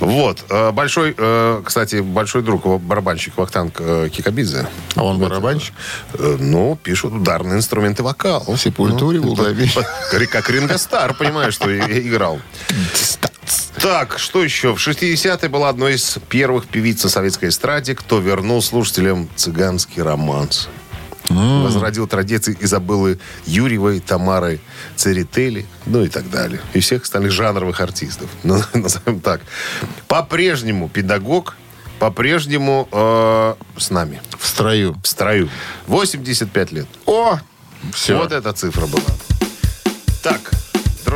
Вот. 0.00 0.44
э, 0.48 0.70
Большой, 0.72 1.14
э, 1.16 1.62
кстати, 1.64 2.00
большой 2.00 2.42
друг 2.42 2.66
барабанщик 2.80 3.36
Вахтанг 3.36 3.76
э, 3.80 4.08
Кикабидзе. 4.12 4.66
А 4.94 5.04
он 5.04 5.18
барабанщик? 5.18 5.74
Э, 6.14 6.36
Ну, 6.38 6.78
пишут 6.82 7.12
ударные 7.12 7.56
инструменты 7.58 8.02
вокал. 8.02 8.56
Сепультуре, 8.56 9.20
в 9.20 9.26
Улдаве. 9.26 9.70
Ри- 10.12 10.26
Как 10.26 10.48
Ринго 10.50 10.78
Стар, 10.78 11.14
понимаешь, 11.14 11.55
что 11.56 11.98
играл. 12.00 12.40
Так, 13.80 14.18
что 14.18 14.42
еще? 14.42 14.74
В 14.74 14.78
60-е 14.78 15.48
была 15.48 15.68
одной 15.68 15.94
из 15.94 16.18
первых 16.28 16.66
певиц 16.66 17.04
на 17.04 17.10
советской 17.10 17.48
эстраде, 17.48 17.94
кто 17.94 18.18
вернул 18.18 18.62
слушателям 18.62 19.28
цыганский 19.36 20.02
романс. 20.02 20.68
Возродил 21.28 22.06
традиции 22.06 22.56
Изабеллы 22.60 23.18
Юрьевой, 23.46 24.00
Тамары 24.00 24.60
Церетели, 24.94 25.66
ну 25.84 26.04
и 26.04 26.08
так 26.08 26.30
далее. 26.30 26.60
И 26.72 26.80
всех 26.80 27.02
остальных 27.02 27.32
жанровых 27.32 27.80
артистов. 27.80 28.30
Ну, 28.44 28.60
назовем 28.74 29.20
так. 29.20 29.40
По-прежнему 30.06 30.88
педагог, 30.88 31.56
по-прежнему 31.98 32.88
э, 32.92 33.54
с 33.76 33.90
нами. 33.90 34.20
В 34.38 34.46
строю. 34.46 34.96
В 35.02 35.08
строю. 35.08 35.48
85 35.88 36.72
лет. 36.72 36.86
О! 37.06 37.40
Все. 37.92 38.16
Вот 38.16 38.30
эта 38.30 38.52
цифра 38.52 38.86
была. 38.86 39.02
Так, 40.22 40.50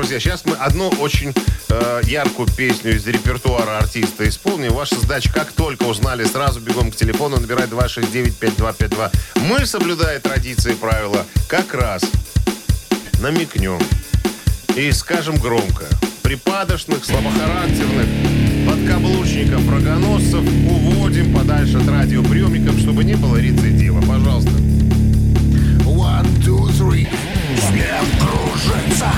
друзья, 0.00 0.18
сейчас 0.18 0.46
мы 0.46 0.54
одну 0.54 0.88
очень 0.98 1.34
э, 1.68 2.00
яркую 2.04 2.48
песню 2.56 2.96
из 2.96 3.06
репертуара 3.06 3.76
артиста 3.76 4.26
исполним. 4.26 4.72
Ваша 4.72 4.98
задача, 4.98 5.30
как 5.30 5.52
только 5.52 5.82
узнали, 5.82 6.24
сразу 6.24 6.58
бегом 6.58 6.90
к 6.90 6.96
телефону, 6.96 7.38
набирать 7.38 7.68
269-5252. 7.68 9.12
Мы, 9.42 9.66
соблюдая 9.66 10.18
традиции 10.18 10.72
и 10.72 10.74
правила, 10.74 11.26
как 11.48 11.74
раз 11.74 12.02
намекнем 13.20 13.78
и 14.74 14.90
скажем 14.92 15.36
громко. 15.36 15.84
Припадочных, 16.22 17.04
слабохарактерных, 17.04 18.06
подкаблучников, 18.66 19.68
рогоносцев 19.70 20.40
уводим 20.66 21.34
подальше 21.34 21.76
от 21.76 21.86
радиоприемников, 21.86 22.78
чтобы 22.78 23.04
не 23.04 23.16
было 23.16 23.36
рецидива. 23.36 24.00
Пожалуйста. 24.00 24.52
One, 25.84 26.26
two, 26.42 26.70
three. 26.70 27.06
Снег 27.68 28.39
ложится 28.60 29.12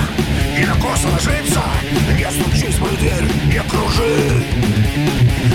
И 0.57 0.65
на 0.65 0.75
косо 0.75 1.07
ложится 1.09 1.63
Не 2.17 2.29
стучись 2.31 2.75
в 2.75 2.81
мою 2.81 2.97
дверь, 2.97 3.23
не 3.47 3.59
кружи. 3.69 4.43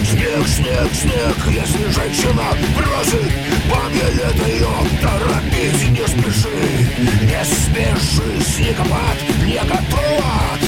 Снег, 0.05 0.47
снег, 0.47 0.95
снег. 0.95 1.37
Если 1.47 1.91
женщина 1.91 2.45
просит 2.77 3.33
Помилет 3.71 4.47
ее, 4.47 4.69
торопись 5.01 5.89
Не 5.91 6.07
спеши, 6.07 6.89
не 7.23 7.45
спеши 7.45 8.45
Снегопад 8.45 9.17
не 9.45 9.59
готов 9.59 10.68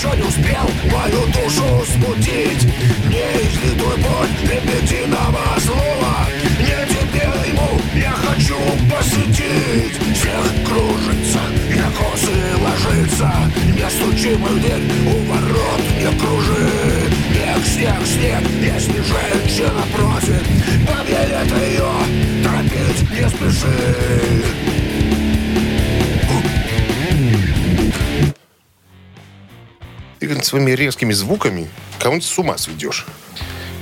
еще 0.00 0.16
не 0.16 0.22
успел 0.22 0.70
мою 0.90 1.26
душу 1.26 1.84
смутить. 1.92 2.64
Не 3.08 3.26
излитуй 3.42 3.96
боль 3.98 4.30
лебединого 4.42 5.44
слова 5.58 6.26
Не 6.58 6.86
тебе 6.88 7.28
ему 7.48 7.78
я 7.94 8.12
хочу 8.12 8.56
посвятить 8.90 9.98
Всех 10.14 10.64
кружится, 10.64 11.40
на 11.76 11.90
косы 11.98 12.32
ложится. 12.62 13.32
Не 13.74 13.90
стучи 13.90 14.36
мою 14.36 14.58
дверь, 14.58 14.80
у 15.06 15.30
ворот 15.30 15.82
не 15.98 16.18
кружи 16.18 16.70
Снег, 17.30 17.66
снег, 17.66 18.06
снег, 18.06 18.42
если 18.62 19.02
женщина 19.02 19.84
просит 19.94 20.42
Поверь, 20.86 21.30
это 21.30 21.56
ее, 21.62 21.90
торопить 22.42 23.10
не 23.10 23.28
спеши 23.28 24.69
Ты 30.20 30.26
говорит, 30.26 30.44
своими 30.44 30.72
резкими 30.72 31.12
звуками 31.14 31.68
кого-нибудь 31.98 32.26
с 32.28 32.38
ума 32.38 32.58
сведешь. 32.58 33.06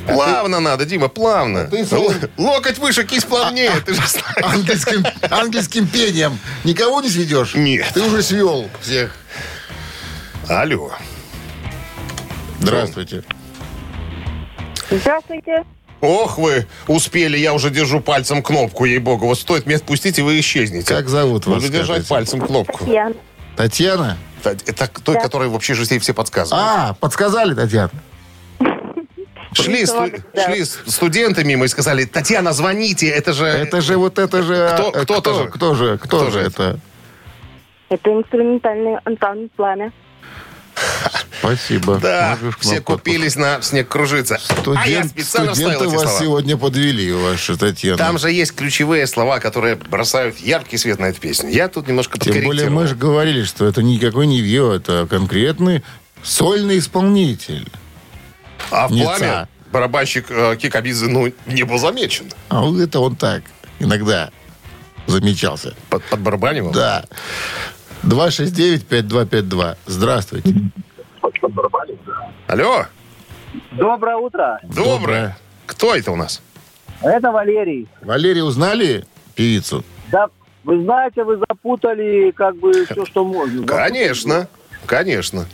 Плавно 0.07 0.61
надо, 0.61 0.87
Дима, 0.87 1.09
плавно. 1.09 1.65
ты 1.67 1.85
своим- 1.85 2.05
Л- 2.07 2.13
Локоть 2.39 2.79
выше, 2.79 3.05
кисть 3.05 3.27
плавнее, 3.27 3.73
ты 3.85 3.93
же 3.93 4.01
знаешь. 4.07 4.37
Ангельским, 4.55 5.05
ангельским 5.31 5.87
пением 5.89 6.39
никого 6.65 7.03
не 7.03 7.11
сведешь? 7.11 7.55
Нет. 7.55 7.87
Ты 7.93 8.03
уже 8.03 8.23
свел 8.23 8.71
всех. 8.81 9.15
Алло. 10.49 10.93
Здравствуйте. 12.61 13.25
Здравствуйте. 14.91 15.65
Ох 16.01 16.39
вы, 16.39 16.67
успели, 16.87 17.37
я 17.37 17.53
уже 17.53 17.71
держу 17.71 18.01
пальцем 18.01 18.43
кнопку, 18.45 18.85
ей-богу. 18.85 19.27
Вот 19.27 19.39
стоит 19.41 19.67
меня 19.67 19.77
отпустить, 19.79 20.19
и 20.19 20.23
вы 20.23 20.39
исчезнете. 20.39 20.87
Как 20.87 21.09
зовут 21.09 21.47
вас, 21.47 21.57
Буду 21.63 21.73
держать 21.73 22.07
пальцем 22.07 22.41
кнопку. 22.41 22.91
Я. 22.91 23.13
Татьяна? 23.57 24.17
Это, 24.45 24.89
той, 25.03 25.15
Да. 25.17 25.21
которой 25.21 25.49
вообще 25.49 25.75
же 25.75 25.85
все 25.99 26.15
подсказывают. 26.15 26.67
А, 26.69 26.95
подсказали, 26.95 27.55
Татьяна? 27.55 27.91
Шли, 29.55 29.87
сту- 29.87 30.13
Да. 30.35 30.45
шли 30.53 30.65
студенты 30.65 31.43
мимо 31.45 31.65
и 31.65 31.69
сказали, 31.69 32.05
Татьяна, 32.05 32.53
звоните, 32.53 33.09
это 33.09 33.33
же... 33.33 33.47
Это 33.47 33.81
же 33.81 33.97
вот 33.97 34.19
это 34.19 34.43
же... 34.43 34.71
Кто- 34.75 34.91
э, 34.91 35.03
кто-то 35.05 35.21
кто, 35.31 35.35
же. 35.43 35.49
кто 35.51 35.75
же? 35.75 35.99
Кто, 35.99 36.07
Кто 36.19 36.31
же 36.31 36.41
это? 36.41 36.79
Это 37.89 38.11
инструментальный 38.13 38.99
ансамбль 39.05 39.49
«Пламя». 39.57 39.93
Спасибо. 41.41 41.99
Да, 41.99 42.39
все 42.61 42.81
купились 42.81 43.37
на 43.37 43.63
снег 43.63 43.89
кружиться. 43.89 44.39
Студент, 44.39 44.79
а 44.85 44.89
я 44.89 45.05
специально 45.05 45.55
студенты 45.55 45.89
вас 45.89 46.03
слова. 46.03 46.21
сегодня 46.21 46.57
подвели, 46.57 47.13
ваша 47.13 47.57
Татьяна. 47.57 47.97
Там 47.97 48.19
же 48.19 48.31
есть 48.31 48.55
ключевые 48.55 49.07
слова, 49.07 49.39
которые 49.39 49.77
бросают 49.77 50.39
яркий 50.39 50.77
свет 50.77 50.99
на 50.99 51.07
эту 51.07 51.21
песню. 51.21 51.51
Я 51.51 51.69
тут 51.69 51.89
немножко 51.89 52.19
Тем 52.19 52.45
более 52.45 52.71
мы 52.71 52.87
же 52.87 52.97
говорили, 52.97 53.45
что 53.45 53.67
это 53.67 53.83
никакой 53.83 54.27
не 54.27 54.41
Вио, 54.41 54.75
это 54.75 55.07
конкретный 55.09 55.83
сольный 56.23 56.79
исполнитель. 56.79 57.69
А 58.71 58.89
в 58.89 58.93
Ница. 58.93 59.05
пламя 59.05 59.49
барабанщик 59.73 60.27
э, 60.31 60.57
Кикабидзе, 60.57 61.07
ну, 61.07 61.33
не 61.47 61.63
был 61.63 61.79
замечен. 61.79 62.31
А 62.49 62.65
это 62.81 63.01
он 63.01 63.17
так 63.17 63.43
иногда 63.79 64.31
замечался. 65.07 65.75
Под, 65.91 66.03
под 66.05 66.21
барабанивал? 66.21 66.73
Да. 66.73 67.05
269-5252. 68.09 69.77
Здравствуйте. 69.87 70.55
Алло, 72.47 72.87
Доброе 73.73 74.17
утро. 74.17 74.59
доброе. 74.63 75.37
Кто 75.67 75.95
это 75.95 76.13
у 76.13 76.17
нас? 76.17 76.43
Это 77.03 77.31
Валерий. 77.31 77.87
Валерий, 78.03 78.43
узнали 78.43 79.05
певицу? 79.35 79.85
Да, 80.11 80.29
вы 80.65 80.83
знаете, 80.83 81.23
вы 81.25 81.37
запутали 81.37 82.31
как 82.31 82.57
бы 82.57 82.87
все, 82.87 83.05
что 83.05 83.25
можно. 83.25 83.67
Конечно, 83.67 84.49
конечно. 84.87 85.45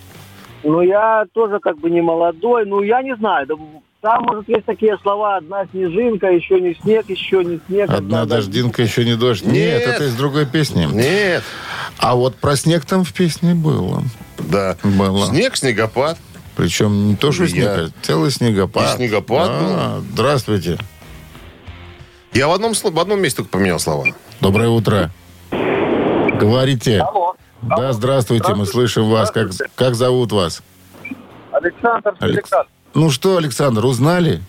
Ну, 0.62 0.80
я 0.80 1.24
тоже 1.32 1.58
как 1.58 1.78
бы 1.78 1.90
не 1.90 2.00
молодой. 2.00 2.64
Ну, 2.66 2.82
я 2.82 3.02
не 3.02 3.16
знаю. 3.16 3.46
Да, 4.04 4.16
Там, 4.16 4.24
может, 4.24 4.48
есть 4.48 4.66
такие 4.66 4.98
слова. 5.02 5.38
Одна 5.38 5.64
снежинка, 5.72 6.26
еще 6.26 6.60
не 6.60 6.74
снег, 6.74 7.08
еще 7.08 7.42
не 7.42 7.58
снег. 7.66 7.88
Одна 7.90 8.26
дождинка, 8.26 8.82
еще 8.82 9.02
не 9.04 9.16
дождь. 9.16 9.44
Нет, 9.44 9.54
Нет. 9.54 9.88
это 9.88 10.04
из 10.04 10.14
другой 10.14 10.44
песни. 10.44 10.84
Нет. 10.84 11.42
А 11.98 12.14
вот 12.14 12.36
про 12.36 12.54
снег 12.54 12.84
там 12.84 13.04
в 13.04 13.12
песне 13.14 13.54
было. 13.54 14.02
Да. 14.38 14.76
Было. 14.84 15.26
Снег, 15.26 15.56
снегопад. 15.56 16.18
Причем 16.54 17.08
не 17.08 17.16
то, 17.16 17.32
что 17.32 17.44
Я- 17.44 17.48
снег, 17.48 17.66
а 17.68 17.88
целый 18.02 18.30
снегопад. 18.30 18.92
И 18.94 18.96
снегопад 18.96 19.48
Да, 19.48 20.00
Здравствуйте. 20.12 20.78
Я 22.34 22.48
в 22.48 22.52
одном, 22.52 22.74
в 22.74 22.98
одном 23.00 23.22
месте 23.22 23.38
только 23.38 23.52
поменял 23.52 23.78
слова. 23.78 24.04
Доброе 24.40 24.68
утро. 24.68 25.10
Говорите. 25.50 27.00
Алло. 27.00 27.34
Да, 27.62 27.92
здравствуйте, 27.94 28.54
мы 28.54 28.66
слышим 28.66 29.08
вас. 29.08 29.30
Как, 29.30 29.50
как 29.74 29.94
зовут 29.94 30.32
вас? 30.32 30.62
Александр 31.52 32.14
Алекс- 32.20 32.50
Ну 32.94 33.10
что, 33.10 33.36
Александр, 33.36 33.84
узнали? 33.84 34.40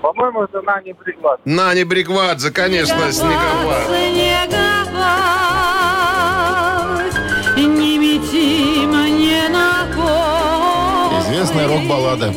По-моему, 0.00 0.42
это 0.42 0.60
на 0.62 0.80
не 0.82 0.94
приклад. 0.94 1.40
Нани 1.44 1.84
Бриквадзе, 1.84 2.50
конечно, 2.50 3.12
снегопад. 3.12 3.86
Снегопад, 3.86 4.52
не 7.56 7.98
мети 7.98 8.84
мне 8.86 9.48
на. 9.48 9.72
Известная 11.22 11.68
рок-баллада. 11.68 12.34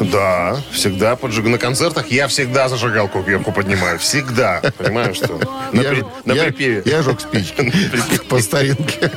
Да, 0.00 0.56
всегда 0.72 1.14
поджиг. 1.16 1.46
На 1.46 1.58
концертах 1.58 2.08
я 2.08 2.26
всегда 2.28 2.68
зажигалку 2.68 3.22
кверху 3.22 3.52
поднимаю. 3.52 3.98
Всегда. 3.98 4.60
Понимаешь, 4.76 5.16
что? 5.16 5.38
На, 5.72 5.80
Я 5.80 5.90
при- 5.90 6.04
на 6.24 6.32
я- 6.32 6.44
припеве. 6.44 6.82
Я 6.84 7.02
жег 7.02 7.20
спички 7.20 8.18
по 8.28 8.40
старинке. 8.40 9.10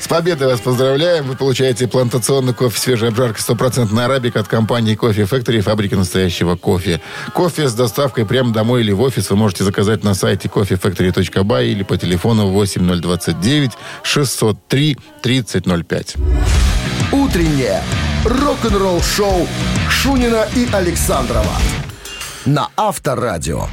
С 0.00 0.08
победой 0.08 0.48
вас 0.48 0.60
поздравляем. 0.60 1.26
Вы 1.26 1.36
получаете 1.36 1.88
плантационный 1.88 2.54
кофе 2.54 2.78
свежей 2.78 3.08
обжарки 3.08 3.40
100% 3.40 3.98
арабик 4.02 4.36
от 4.36 4.48
компании 4.48 4.94
Кофе 4.94 5.22
Factory, 5.22 5.60
фабрики 5.60 5.94
настоящего 5.94 6.56
кофе. 6.56 7.00
Кофе 7.32 7.68
с 7.68 7.74
доставкой 7.74 8.26
прямо 8.26 8.52
домой 8.52 8.82
или 8.82 8.92
в 8.92 9.00
офис 9.00 9.30
вы 9.30 9.36
можете 9.36 9.64
заказать 9.64 10.04
на 10.04 10.14
сайте 10.14 10.48
coffeefactory.by 10.48 11.66
или 11.66 11.82
по 11.82 11.96
телефону 11.96 12.48
8029 12.48 13.72
603 14.02 14.98
3005. 15.22 16.16
Утреннее 17.12 17.82
рок-н-ролл-шоу 18.24 19.46
Шунина 19.88 20.46
и 20.54 20.68
Александрова 20.72 21.56
на 22.44 22.68
Авторадио. 22.76 23.66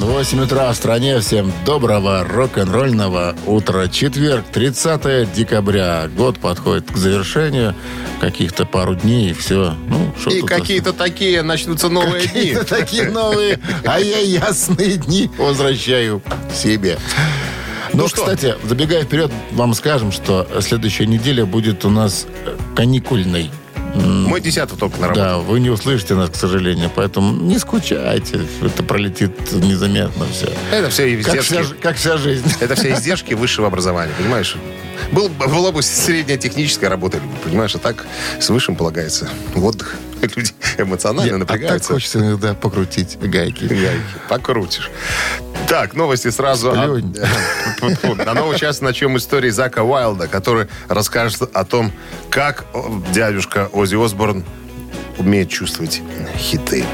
8 0.00 0.40
утра 0.40 0.72
в 0.72 0.76
стране. 0.76 1.20
Всем 1.20 1.52
доброго 1.66 2.24
рок-н-ролльного 2.24 3.36
утра. 3.46 3.86
Четверг, 3.88 4.44
30 4.50 5.30
декабря. 5.32 6.08
Год 6.16 6.38
подходит 6.38 6.90
к 6.90 6.96
завершению. 6.96 7.74
Каких-то 8.20 8.64
пару 8.64 8.94
дней 8.94 9.30
и 9.30 9.32
все. 9.34 9.74
Ну, 9.88 10.30
И 10.30 10.40
какие-то 10.40 10.92
такие 10.94 11.42
начнутся 11.42 11.88
новые 11.90 12.22
дни. 12.26 12.28
Какие-то 12.28 12.64
такие 12.64 13.10
новые, 13.10 13.60
а 13.84 14.00
я 14.00 14.18
ясные 14.20 14.96
дни 14.96 15.30
возвращаю 15.36 16.22
себе. 16.54 16.98
Ну, 17.92 18.02
Ну 18.02 18.08
что? 18.08 18.18
кстати, 18.22 18.54
забегая 18.64 19.02
вперед, 19.04 19.30
вам 19.52 19.74
скажем, 19.74 20.12
что 20.12 20.46
следующая 20.60 21.06
неделя 21.06 21.44
будет 21.44 21.84
у 21.84 21.90
нас 21.90 22.26
э, 22.46 22.56
каникульной. 22.76 23.50
Мы 23.94 24.40
10 24.40 24.68
только 24.78 24.96
на 25.00 25.08
работе. 25.08 25.20
Да, 25.20 25.38
вы 25.38 25.60
не 25.60 25.70
услышите 25.70 26.14
нас, 26.14 26.30
к 26.30 26.34
сожалению, 26.36 26.90
поэтому 26.94 27.32
не 27.32 27.58
скучайте. 27.58 28.40
Это 28.62 28.82
пролетит 28.82 29.52
незаметно 29.52 30.26
все. 30.32 30.52
Это 30.70 30.90
все 30.90 31.16
Как 31.22 31.40
вся, 31.42 31.56
издержки. 31.62 31.80
как 31.82 31.96
вся 31.96 32.16
жизнь. 32.16 32.52
Это 32.60 32.74
все 32.74 32.92
издержки 32.94 33.34
высшего 33.34 33.66
образования, 33.66 34.12
понимаешь? 34.18 34.56
Был, 35.12 35.28
была 35.28 35.72
бы 35.72 35.82
средняя 35.82 36.38
техническая 36.38 36.88
работа, 36.90 37.18
понимаешь, 37.44 37.74
а 37.74 37.78
так 37.78 38.06
с 38.38 38.48
высшим 38.50 38.76
полагается 38.76 39.28
отдых. 39.56 39.96
Люди 40.22 40.52
эмоционально 40.78 41.36
А 41.36 41.38
так 41.40 41.48
напрягаются. 41.50 41.92
хочется 41.94 42.18
иногда 42.18 42.54
покрутить 42.54 43.18
гайки. 43.18 43.64
Гайки. 43.64 44.00
Покрутишь. 44.28 44.90
Так, 45.70 45.94
новости 45.94 46.30
сразу. 46.30 46.72
На 48.24 48.34
новый 48.34 48.58
час 48.58 48.80
начнем 48.80 49.16
истории 49.16 49.50
Зака 49.50 49.84
Уайлда, 49.84 50.26
который 50.26 50.66
расскажет 50.88 51.42
о 51.54 51.64
том, 51.64 51.92
как 52.28 52.64
дядюшка 53.12 53.68
Оззи 53.72 54.04
Осборн 54.04 54.44
умеет 55.16 55.48
чувствовать 55.48 56.02
хиты. 56.36 56.84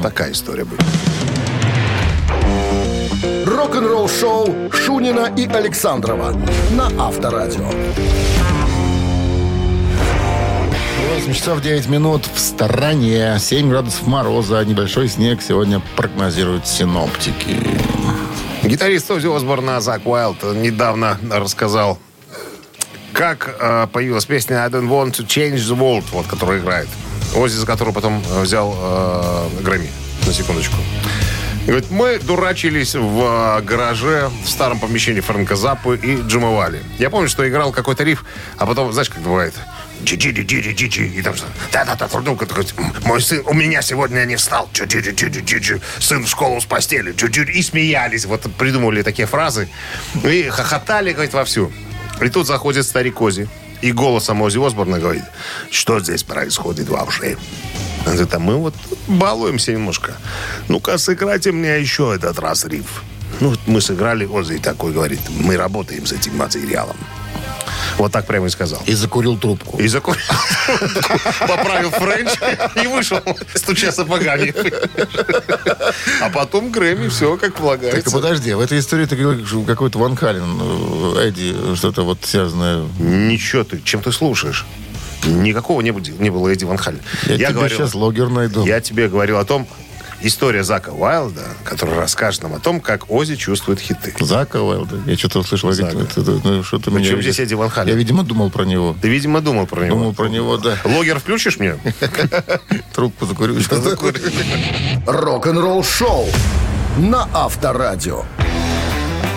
Такая 0.00 0.30
история 0.30 0.64
будет. 0.64 0.80
Рок-н-ролл-шоу 3.46 4.70
Шунина 4.70 5.32
и 5.36 5.48
Александрова 5.48 6.36
на 6.70 6.86
Авторадио. 7.04 7.68
8 11.10 11.32
часов 11.32 11.60
9 11.60 11.88
минут 11.88 12.26
в 12.34 12.38
стороне. 12.38 13.36
7 13.38 13.68
градусов 13.68 14.06
мороза, 14.06 14.64
небольшой 14.64 15.08
снег 15.08 15.40
сегодня 15.42 15.80
прогнозируют 15.96 16.66
синоптики. 16.66 17.56
Гитарист 18.62 19.10
Оззи 19.10 19.34
Осборна 19.34 19.80
Зак 19.80 20.06
Уайлд 20.06 20.42
недавно 20.42 21.18
рассказал, 21.30 21.98
как 23.12 23.56
э, 23.60 23.86
появилась 23.92 24.24
песня 24.24 24.64
I 24.64 24.68
don't 24.68 24.88
want 24.88 25.12
to 25.12 25.26
change 25.26 25.56
the 25.56 25.76
world, 25.76 26.04
вот, 26.12 26.26
которая 26.26 26.60
играет. 26.60 26.88
Оззи, 27.34 27.56
за 27.56 27.66
которую 27.66 27.94
потом 27.94 28.22
э, 28.30 28.42
взял 28.42 28.74
э, 28.76 29.48
Грэмми, 29.62 29.90
на 30.26 30.32
секундочку. 30.32 30.76
Говорит, 31.66 31.90
мы 31.92 32.18
дурачились 32.18 32.96
в 32.96 33.22
а, 33.22 33.60
гараже 33.60 34.30
в 34.44 34.48
старом 34.48 34.80
помещении 34.80 35.20
Фрэнка 35.20 35.54
Заппы 35.54 35.96
и 35.96 36.20
Джимовали. 36.22 36.82
Я 36.98 37.08
помню, 37.08 37.28
что 37.28 37.48
играл 37.48 37.70
какой-то 37.70 38.02
риф, 38.02 38.24
а 38.58 38.66
потом, 38.66 38.92
знаешь, 38.92 39.08
как 39.08 39.22
бывает, 39.22 39.54
Джи-джи, 40.04 40.42
джи 40.42 40.86
джи 40.88 41.06
и 41.06 41.22
там 41.22 41.34
да-да-да, 41.72 42.08
труднука, 42.08 42.46
такой, 42.46 42.66
мой 43.04 43.20
сын, 43.22 43.42
у 43.46 43.54
меня 43.54 43.82
сегодня 43.82 44.24
не 44.24 44.36
встал, 44.36 44.68
джи-джи, 44.72 45.12
джи 45.12 45.80
сын 45.98 46.24
в 46.24 46.28
школу 46.28 46.60
с 46.60 46.64
постели, 46.64 47.12
джи 47.12 47.44
и 47.52 47.62
смеялись, 47.62 48.24
вот 48.24 48.42
придумывали 48.56 49.02
такие 49.02 49.26
фразы, 49.26 49.68
и 50.24 50.48
хохотали, 50.48 51.12
говорит, 51.12 51.34
вовсю. 51.34 51.72
И 52.20 52.28
тут 52.28 52.46
заходит 52.46 52.84
старик 52.84 53.20
Ози, 53.20 53.48
и 53.80 53.92
голосом 53.92 54.42
Оззи 54.42 54.64
Осборна 54.64 54.98
говорит, 54.98 55.24
что 55.70 56.00
здесь 56.00 56.22
происходит 56.22 56.88
вообще? 56.88 57.36
Он 58.06 58.12
говорит, 58.12 58.34
а 58.34 58.38
мы 58.38 58.56
вот 58.56 58.74
балуемся 59.06 59.72
немножко. 59.72 60.14
Ну-ка, 60.68 60.98
сыграйте 60.98 61.52
мне 61.52 61.80
еще 61.80 62.12
этот 62.14 62.38
раз 62.38 62.64
риф. 62.64 63.02
Ну, 63.40 63.50
вот 63.50 63.60
мы 63.66 63.80
сыграли, 63.80 64.24
Оззи 64.24 64.58
такой 64.58 64.92
говорит, 64.92 65.20
мы 65.30 65.56
работаем 65.56 66.06
с 66.06 66.12
этим 66.12 66.36
материалом. 66.36 66.96
Вот 67.98 68.10
так 68.12 68.26
прямо 68.26 68.46
и 68.46 68.50
сказал. 68.50 68.82
И 68.86 68.92
закурил 68.94 69.36
трубку. 69.38 69.78
И 69.78 69.86
закурил. 69.88 70.20
Поправил 71.46 71.90
френч 71.90 72.30
и 72.82 72.86
вышел, 72.86 73.20
стуча 73.54 73.92
сапогами. 73.92 74.52
А 76.20 76.30
потом 76.30 76.70
Грэмми, 76.72 77.08
все 77.08 77.36
как 77.36 77.52
Так, 77.52 77.60
полагается. 77.60 78.10
подожди, 78.10 78.52
в 78.54 78.60
этой 78.60 78.78
истории 78.78 79.06
ты 79.06 79.16
говорил, 79.16 79.64
какой-то 79.64 79.98
Ван 79.98 80.16
Хален, 80.16 80.60
э, 81.16 81.28
Эдди, 81.28 81.76
что-то 81.76 82.02
вот 82.02 82.18
связанное. 82.24 82.86
Ничего 82.98 83.64
ты, 83.64 83.80
чем 83.82 84.02
ты 84.02 84.10
слушаешь? 84.12 84.64
Никакого 85.24 85.80
не, 85.82 85.92
было- 85.92 86.02
не 86.18 86.30
было 86.30 86.48
Эдди 86.48 86.64
Ван 86.64 86.78
Хален. 86.78 87.00
Я, 87.26 87.36
тебе 87.36 87.48
говорил- 87.50 87.78
сейчас 87.78 87.94
логер 87.94 88.28
найду. 88.28 88.64
Я 88.64 88.80
тебе 88.80 89.08
говорил 89.08 89.38
о 89.38 89.44
том, 89.44 89.68
история 90.22 90.62
Зака 90.64 90.92
Уайлда, 90.92 91.42
который 91.64 91.94
расскажет 91.96 92.42
нам 92.42 92.54
о 92.54 92.58
том, 92.58 92.80
как 92.80 93.10
Ози 93.10 93.36
чувствует 93.36 93.80
хиты. 93.80 94.14
Зака 94.20 94.60
Уайлда. 94.62 95.00
Я 95.06 95.16
что-то 95.16 95.40
услышал. 95.40 95.72
Зака. 95.72 95.90
Это- 95.98 96.20
это- 96.20 96.40
ну, 96.44 96.62
что-то 96.62 96.90
меня, 96.90 97.00
Причем 97.04 97.22
здесь 97.22 97.40
Эдди 97.40 97.54
Ван 97.54 97.68
Хален? 97.70 97.88
Я, 97.90 97.94
видимо, 97.94 98.22
думал 98.22 98.50
про 98.50 98.64
него. 98.64 98.96
Ты, 99.00 99.08
видимо, 99.08 99.40
думал 99.40 99.66
про 99.66 99.84
него. 99.84 99.96
Думал 99.96 100.14
про 100.14 100.28
него, 100.28 100.56
да. 100.56 100.76
Логер 100.84 101.18
включишь 101.20 101.58
мне? 101.58 101.76
Трубку 102.94 103.26
закурю. 103.26 103.56
Рок-н-ролл 105.06 105.82
шоу 105.84 106.26
на 106.98 107.28
Авторадио. 107.32 108.24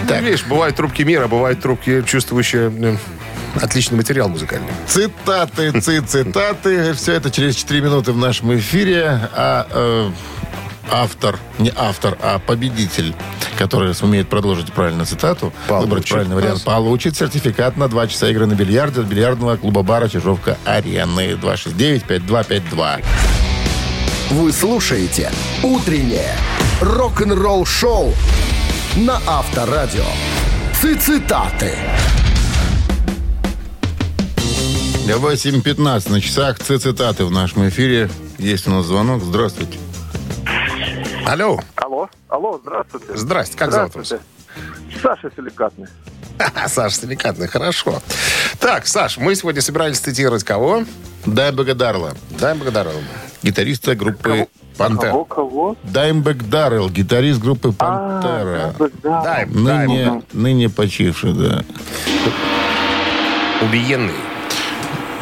Так. 0.08 0.21
Видишь, 0.21 0.43
бывают 0.45 0.76
трубки 0.76 1.02
мира, 1.02 1.28
бывают 1.28 1.62
трубки, 1.62 2.04
чувствующие 2.06 2.71
э, 2.71 2.98
отличный 3.60 3.98
материал 3.98 4.30
музыкальный. 4.30 4.69
Цитаты, 4.88 5.71
ци- 5.82 6.02
цитаты. 6.02 6.93
Все 6.93 7.13
это 7.13 7.32
через 7.32 7.56
4 7.56 7.82
минуты 7.82 8.12
в 8.12 8.17
нашем 8.17 8.56
эфире. 8.56 9.30
А 9.34 9.65
э, 9.71 10.12
автор, 10.91 11.38
не 11.60 11.71
автор, 11.76 12.17
а 12.21 12.39
победитель, 12.39 13.15
который 13.58 13.93
сумеет 13.95 14.30
продолжить 14.30 14.71
правильно 14.74 15.06
цитату, 15.06 15.52
Получит 15.67 15.88
выбрать 15.89 16.10
правильный 16.10 16.36
вариант, 16.36 16.63
получит 16.63 17.15
сертификат 17.17 17.78
на 17.78 17.88
2 17.88 18.08
часа 18.08 18.30
игры 18.30 18.45
на 18.45 18.54
бильярде 18.54 19.02
от 19.02 19.08
бильярдного 19.08 19.58
клуба-бара 19.58 20.08
«Чижовка-Арены». 20.08 21.38
269-5252. 21.41 23.04
Вы 24.32 24.52
слушаете 24.52 25.32
«Утреннее 25.63 26.36
рок-н-ролл-шоу» 26.82 28.13
на 28.98 29.19
Авторадио. 29.28 30.06
Цитаты. 31.02 31.74
8.15 35.08 36.12
на 36.12 36.21
часах. 36.21 36.60
Ци- 36.60 36.78
Цитаты 36.80 37.26
в 37.26 37.32
нашем 37.32 37.67
эфире. 37.69 38.10
Есть 38.38 38.67
у 38.67 38.71
нас 38.71 38.86
звонок. 38.86 39.24
Здравствуйте. 39.24 39.78
Алло, 41.28 41.60
Алло, 41.76 42.10
алло, 42.30 42.60
здравствуйте. 42.62 43.18
здрасте, 43.18 43.58
как 43.58 43.72
зовут 43.72 43.96
вас? 43.96 44.14
Саша 45.02 45.32
Силикатный. 45.36 45.88
Ха-ха, 46.38 46.68
Саш, 46.68 46.96
Силикатный, 46.96 47.48
хорошо. 47.48 48.02
Так, 48.60 48.86
Саш, 48.88 49.18
мы 49.18 49.36
сегодня 49.36 49.62
собирались 49.62 50.00
цитировать 50.00 50.44
кого? 50.44 50.84
Даймбека 51.26 51.74
Дарла, 51.74 52.14
Дай 52.32 52.54
благодарю. 52.56 52.92
гитариста 53.42 53.96
группы 53.96 54.48
«Пантера». 54.78 55.12
Кого, 55.12 55.26
кого? 55.26 55.78
Даймбек 55.84 56.44
Даррелл, 56.50 56.90
гитарист 56.90 57.40
группы 57.42 57.72
«Пантера». 57.72 58.76
А. 58.78 58.90
Дай, 59.24 59.46
дай, 59.46 59.46
Ныне, 59.48 60.24
ныне 60.34 60.70
почивший, 60.70 61.34
да. 61.34 61.64
убиенный. 63.62 64.14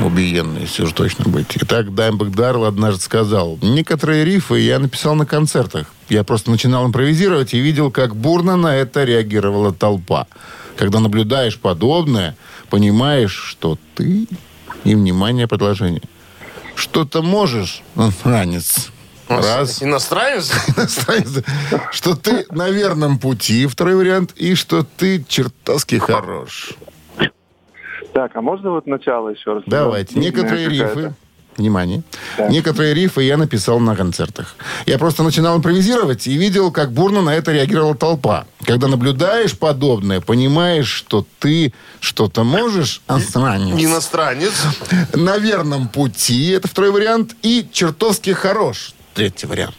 Убиенный, 0.04 0.62
если 0.62 0.84
уж 0.84 0.92
точно 0.92 1.26
быть. 1.26 1.58
Итак, 1.62 1.96
Даймбек 1.96 2.30
Даррелл 2.32 2.66
однажды 2.66 3.02
сказал, 3.02 3.58
некоторые 3.62 4.26
рифы 4.26 4.60
я 4.60 4.80
написал 4.80 5.16
на 5.16 5.26
концертах. 5.26 5.88
Я 6.10 6.24
просто 6.24 6.52
начинал 6.52 6.86
импровизировать 6.86 7.54
и 7.54 7.60
видел, 7.60 7.90
как 7.90 8.16
бурно 8.16 8.58
на 8.58 8.76
это 8.76 9.06
реагировала 9.06 9.74
толпа. 9.74 10.28
Когда 10.76 11.00
наблюдаешь 11.00 11.58
подобное, 11.58 12.36
понимаешь, 12.70 13.34
что 13.34 13.78
ты... 13.96 14.28
И, 14.84 14.96
внимание, 14.96 15.48
предложение. 15.48 16.02
Что-то 16.76 17.22
можешь, 17.22 17.82
ранец. 18.24 18.90
Раз. 19.30 19.82
Иностранец? 19.82 20.52
Иностранец. 20.76 21.44
Что 21.92 22.16
ты 22.16 22.46
на 22.52 22.70
верном 22.70 23.20
пути, 23.20 23.66
второй 23.68 23.96
вариант, 23.96 24.34
и 24.36 24.56
что 24.56 24.84
ты 24.84 25.24
чертовски 25.28 26.00
хорош. 26.00 26.74
Так, 28.14 28.36
а 28.36 28.42
можно 28.42 28.72
вот 28.72 28.86
начало 28.88 29.30
еще 29.30 29.54
раз? 29.54 29.64
Давайте. 29.66 30.20
Некоторые 30.20 30.70
рифы, 30.70 31.14
внимание, 31.58 32.04
некоторые 32.50 32.94
рифы 32.94 33.24
я 33.24 33.38
написал 33.38 33.80
на 33.80 33.96
концертах. 33.96 34.56
Я 34.86 34.98
просто 35.00 35.24
начинал 35.24 35.58
импровизировать 35.58 36.28
и 36.28 36.38
видел, 36.38 36.72
как 36.72 36.92
бурно 36.92 37.22
на 37.22 37.34
это 37.36 37.52
реагировала 37.52 37.96
толпа. 37.96 38.46
Когда 38.66 38.88
наблюдаешь 38.88 39.58
подобное, 39.58 40.22
понимаешь, 40.22 40.88
что 40.88 41.26
ты 41.40 41.74
что-то 42.00 42.44
можешь, 42.44 43.02
иностранец, 43.10 43.82
Иностранец. 43.84 44.54
на 45.14 45.38
верном 45.38 45.88
пути, 45.90 46.50
это 46.52 46.68
второй 46.68 46.92
вариант, 46.92 47.36
и 47.42 47.68
чертовски 47.72 48.32
хорош, 48.32 48.94
третий 49.16 49.48
вариант. 49.48 49.76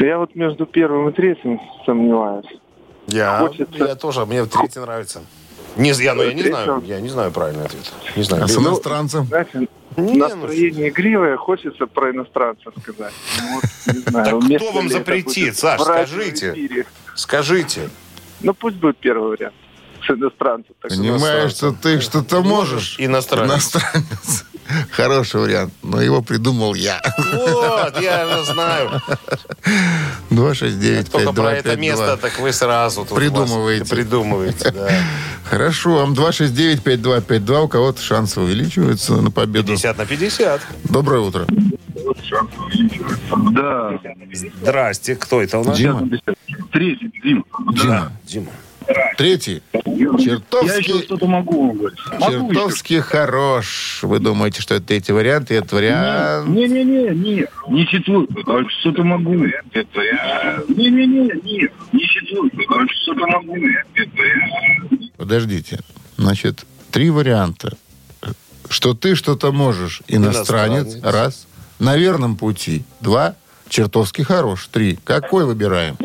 Я 0.00 0.18
вот 0.18 0.34
между 0.34 0.64
первым 0.64 1.08
и 1.08 1.12
третьим 1.12 1.60
сомневаюсь. 1.84 2.46
Я, 3.08 3.38
Хочется. 3.40 3.84
я 3.84 3.94
тоже, 3.94 4.24
мне 4.26 4.44
третий 4.46 4.78
нравится. 4.80 5.20
Не, 5.76 5.90
я, 5.90 6.14
ну, 6.14 6.22
я 6.22 6.32
не 6.32 6.42
знаю, 6.42 6.82
я 6.86 7.00
не 7.00 7.08
знаю 7.08 7.30
правильный 7.30 7.64
ответ. 7.64 7.92
Не 8.16 8.22
знаю. 8.22 8.44
А 8.44 8.48
с 8.48 8.56
Ну, 8.56 8.62
иностранцем? 8.62 9.26
Знаете, 9.26 9.68
Не, 9.96 10.12
ну, 10.14 10.18
настроение 10.18 10.88
игривое, 10.88 11.36
хочется 11.36 11.86
про 11.86 12.10
иностранца 12.10 12.70
сказать. 12.80 13.12
Ну, 13.40 13.54
вот, 13.54 13.94
не 13.94 14.00
знаю, 14.02 14.40
Так 14.40 14.56
кто 14.60 14.72
вам 14.72 14.88
запретит, 14.88 15.56
Саш, 15.56 15.80
скажите. 15.80 16.86
Скажите. 17.14 17.90
Ну, 18.40 18.54
пусть 18.54 18.76
будет 18.76 18.98
первый 18.98 19.30
вариант. 19.30 19.54
С 20.06 20.10
иностранцем. 20.10 20.74
Понимаешь, 20.80 21.52
что 21.52 21.72
ты 21.72 22.00
что-то 22.00 22.40
можешь. 22.42 22.96
Иностранец. 22.98 23.50
Иностранец. 23.50 24.44
Хороший 24.90 25.40
вариант, 25.40 25.72
но 25.82 26.00
его 26.00 26.22
придумал 26.22 26.74
я. 26.74 27.00
Вот, 27.32 28.00
я 28.00 28.26
же 28.26 28.44
знаю. 28.44 29.02
269 30.30 31.10
Только 31.10 31.32
про 31.32 31.52
это 31.52 31.76
место, 31.76 32.16
так 32.16 32.38
вы 32.38 32.52
сразу 32.52 33.04
тут 33.04 33.16
Придумываете. 33.18 33.94
Придумываете, 33.94 34.70
да. 34.70 34.88
Хорошо, 35.44 36.06
269-5252. 36.12 37.62
У 37.62 37.68
кого-то 37.68 38.02
шансы 38.02 38.40
увеличиваются 38.40 39.16
на 39.16 39.30
победу. 39.30 39.68
50 39.68 39.98
на 39.98 40.06
50. 40.06 40.60
Доброе 40.84 41.20
утро. 41.20 41.46
Да. 43.52 43.98
Здрасте, 44.32 45.16
кто 45.16 45.42
это 45.42 45.58
у 45.58 45.64
нас? 45.64 45.78
Дима. 45.78 46.08
Третий, 46.72 47.10
Дим. 47.22 47.44
Дима. 47.72 48.12
Дима. 48.24 48.50
Третий. 49.16 49.62
Я 49.72 49.80
еще 49.80 50.24
Чертовски, 50.24 51.02
что-то 51.04 51.26
могу 51.26 51.72
говорить. 51.72 51.98
Могу 52.20 52.50
еще. 52.50 52.54
чертовски 52.54 53.00
хорош. 53.00 54.00
Вы 54.02 54.18
думаете, 54.20 54.62
что 54.62 54.74
это 54.76 54.86
третий 54.86 55.12
вариант, 55.12 55.50
и 55.50 55.54
этот 55.54 55.72
вариант... 55.72 56.48
Не-не-не, 56.48 57.10
не, 57.10 57.46
не 57.68 57.86
четвертый, 57.86 58.44
а 58.46 58.64
что-то 58.68 59.02
могу. 59.02 59.44
Это 59.72 60.00
я. 60.00 60.62
Не-не-не, 60.68 61.30
не, 61.42 61.68
не 61.92 62.02
четвертый, 62.06 62.66
а 62.68 62.86
что-то 63.02 63.26
могу. 63.26 63.56
Это 63.94 64.22
я. 64.22 64.98
Подождите. 65.16 65.80
Значит, 66.16 66.64
три 66.90 67.10
варианта. 67.10 67.76
Что 68.68 68.94
ты 68.94 69.14
что-то 69.14 69.52
можешь. 69.52 70.02
Иностранец. 70.08 70.94
Иностранец. 70.94 71.14
Раз. 71.14 71.46
На 71.78 71.96
верном 71.96 72.36
пути. 72.36 72.84
Два. 73.00 73.34
Чертовски 73.68 74.22
хорош. 74.22 74.68
Три. 74.68 74.98
Какой 75.04 75.44
выбираем? 75.44 75.96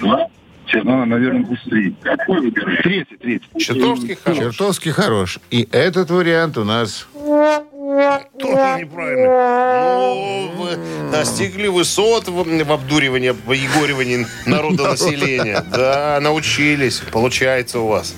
Два. 0.00 0.28
Сейчас, 0.68 0.84
ну, 0.84 1.02
наверное, 1.06 1.44
быстрее. 1.44 1.94
Какой 2.02 2.42
выбираешь? 2.42 2.82
Третий, 2.82 3.16
третий. 3.16 3.48
Чертовски 3.58 4.18
хорош. 4.22 4.38
Чертовски 4.38 4.88
хорош. 4.90 5.38
И 5.50 5.66
этот 5.72 6.10
вариант 6.10 6.58
у 6.58 6.64
нас... 6.64 7.06
Тоже 7.14 8.82
неправильно. 8.82 9.98
Ну, 9.98 10.50
вы 10.58 11.10
достигли 11.10 11.68
высот 11.68 12.28
в, 12.28 12.44
в 12.44 12.72
обдуривании, 12.72 13.30
в 13.30 13.52
егоривании 13.52 14.26
народонаселения. 14.44 15.64
Да, 15.72 16.18
научились. 16.20 17.02
Получается 17.12 17.80
у 17.80 17.88
вас 17.88 18.14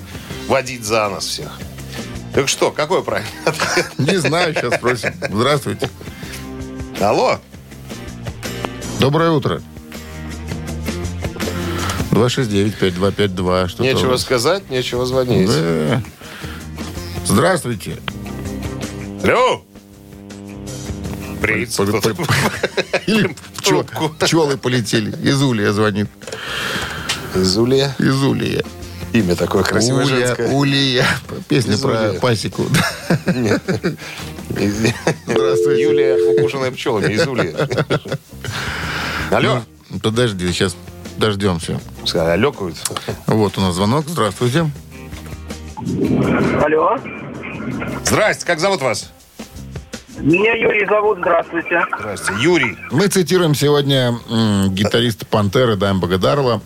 водить 0.48 0.84
за 0.84 1.08
нас 1.08 1.26
всех. 1.26 1.56
Так 2.34 2.48
что, 2.48 2.72
какой 2.72 3.04
правильный 3.04 3.30
ответ? 3.44 3.92
Не 3.98 4.16
знаю, 4.16 4.54
сейчас 4.54 4.74
спросим. 4.74 5.14
Здравствуйте. 5.20 5.88
Алло? 7.00 7.38
Доброе 9.00 9.30
утро. 9.30 9.62
269-5252. 12.11 13.68
Что-то 13.68 13.83
Нечего 13.83 14.16
сказать, 14.16 14.68
нечего 14.70 15.07
звонить. 15.07 15.49
Да. 15.49 16.03
Здравствуйте. 17.25 17.96
Алло! 19.23 19.62
Пол- 21.40 21.87
Или 23.07 23.35
пчелы 24.20 24.57
полетели. 24.57 25.11
Из 25.27 25.42
Улья 25.42 25.73
звонит. 25.73 26.09
Зулия. 27.35 27.94
Из 27.99 28.23
Улья. 28.23 28.62
Имя 29.12 29.35
такое 29.35 29.62
красивое 29.64 30.05
Улья, 30.05 30.27
женское. 30.27 30.49
Улья. 30.53 31.07
Песня 31.49 31.75
Из 31.75 31.81
про 31.81 32.12
пасеку. 32.20 32.64
Нет. 33.35 33.62
Здравствуйте. 35.27 35.83
Юлия, 35.83 36.16
укушенная 36.38 36.70
пчелами 36.70 37.12
из 37.12 37.27
Улья. 37.27 37.55
Алло. 39.31 39.62
Ну, 39.88 39.99
Подожди, 40.01 40.46
сейчас 40.53 40.77
дождемся. 41.16 41.81
Сказали, 42.11 42.33
алёкают. 42.33 42.77
Вот 43.29 43.57
у 43.57 43.61
нас 43.61 43.77
звонок. 43.77 44.05
Здравствуйте. 44.09 44.68
Алло. 46.61 46.99
Здрасте, 48.05 48.44
как 48.44 48.59
зовут 48.59 48.83
вас? 48.83 49.12
Меня 50.18 50.55
Юрий 50.55 50.85
зовут, 50.87 51.18
здравствуйте. 51.20 51.87
Здрасте, 52.01 52.33
Юрий. 52.40 52.77
Мы 52.90 53.07
цитируем 53.07 53.55
сегодня 53.55 54.18
гитариста 54.70 55.25
Пантеры 55.25 55.77
Даймбага 55.77 56.18
Даррелла. 56.18 56.61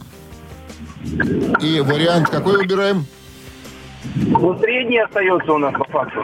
И 1.60 1.78
вариант 1.80 2.30
какой 2.30 2.56
выбираем? 2.56 3.04
Ну, 4.14 4.58
средний 4.60 4.98
остается 4.98 5.52
у 5.52 5.58
нас 5.58 5.72
по 5.72 5.84
факту. 5.84 6.20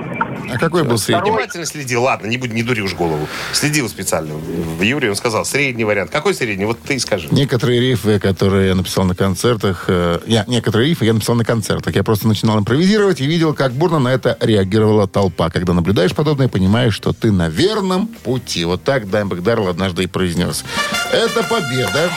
А 0.53 0.59
какой 0.59 0.85
был 0.85 0.99
средний? 0.99 1.31
Внимательно 1.31 1.67
следи. 1.67 1.97
Ладно, 1.97 2.27
не, 2.27 2.37
будь, 2.37 2.53
не 2.53 2.63
дури 2.63 2.81
уж 2.81 2.95
голову. 2.95 3.27
Следил 3.53 3.89
специально. 3.89 4.35
В 4.35 4.83
Юрий 4.83 5.09
он 5.09 5.17
сказал, 5.17 5.45
средний 5.45 5.85
вариант. 5.85 6.11
Какой 6.11 6.35
средний? 6.35 6.65
Вот 6.65 6.79
ты 6.81 6.95
и 6.95 6.99
скажи. 6.99 7.29
Некоторые 7.31 7.81
рифы, 7.81 8.19
которые 8.19 8.69
я 8.69 8.75
написал 8.75 9.05
на 9.05 9.15
концертах, 9.15 9.87
э, 9.89 10.21
я, 10.27 10.45
некоторые 10.47 10.91
рифы 10.91 11.05
я 11.05 11.15
написал 11.15 11.35
на 11.35 11.45
концертах. 11.45 11.95
Я 11.97 12.05
просто 12.05 12.29
начинал 12.29 12.59
импровизировать 12.59 13.21
и 13.21 13.27
видел, 13.27 13.55
как 13.55 13.73
бурно 13.73 13.99
на 13.99 14.09
это 14.09 14.37
реагировала 14.41 15.09
толпа. 15.09 15.51
Когда 15.51 15.73
наблюдаешь 15.73 16.15
подобное, 16.15 16.49
понимаешь, 16.49 16.95
что 16.95 17.13
ты 17.13 17.33
на 17.33 17.49
верном 17.49 18.07
пути. 18.07 18.65
Вот 18.65 18.85
так 18.85 19.11
Даймбек 19.11 19.43
Даррелл 19.43 19.69
однажды 19.69 20.05
и 20.05 20.07
произнес. 20.07 20.65
Это 21.13 21.43
победа. 21.43 22.11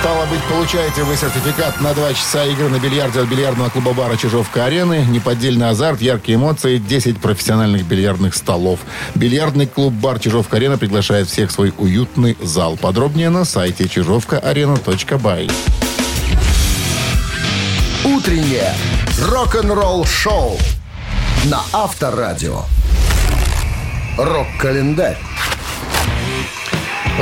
Стало 0.00 0.24
быть, 0.26 0.42
получаете 0.44 1.02
вы 1.02 1.14
сертификат 1.14 1.78
на 1.82 1.92
два 1.92 2.14
часа 2.14 2.46
игры 2.46 2.70
на 2.70 2.78
бильярде 2.78 3.20
от 3.20 3.28
бильярдного 3.28 3.68
клуба 3.68 3.92
бара 3.92 4.16
«Чижовка-арены». 4.16 5.04
Неподдельный 5.04 5.68
азарт, 5.68 6.00
яркие 6.00 6.36
эмоции, 6.36 6.78
10 6.78 7.20
профессиональных 7.20 7.84
бильярдных 7.84 8.34
столов. 8.34 8.80
Бильярдный 9.14 9.66
клуб 9.66 9.92
бар 9.92 10.18
«Чижовка-арена» 10.18 10.78
приглашает 10.78 11.28
всех 11.28 11.50
в 11.50 11.52
свой 11.52 11.74
уютный 11.76 12.38
зал. 12.40 12.78
Подробнее 12.78 13.28
на 13.28 13.44
сайте 13.44 13.88
чижовкаарена.бай. 13.88 15.50
Утреннее 18.02 18.74
рок-н-ролл-шоу 19.28 20.58
на 21.44 21.60
Авторадио. 21.72 22.62
Рок-календарь. 24.16 25.18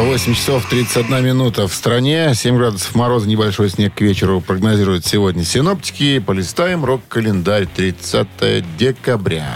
8 0.03 0.35
часов 0.35 0.65
31 0.69 1.25
минута 1.25 1.67
в 1.67 1.75
стране. 1.75 2.33
7 2.35 2.57
градусов 2.57 2.95
мороза, 2.95 3.29
небольшой 3.29 3.69
снег 3.69 3.95
к 3.95 4.01
вечеру 4.01 4.41
прогнозируют 4.41 5.05
сегодня 5.05 5.45
синоптики. 5.45 6.21
Полистаем 6.21 6.85
рок-календарь 6.85 7.67
30 7.67 8.77
декабря. 8.77 9.49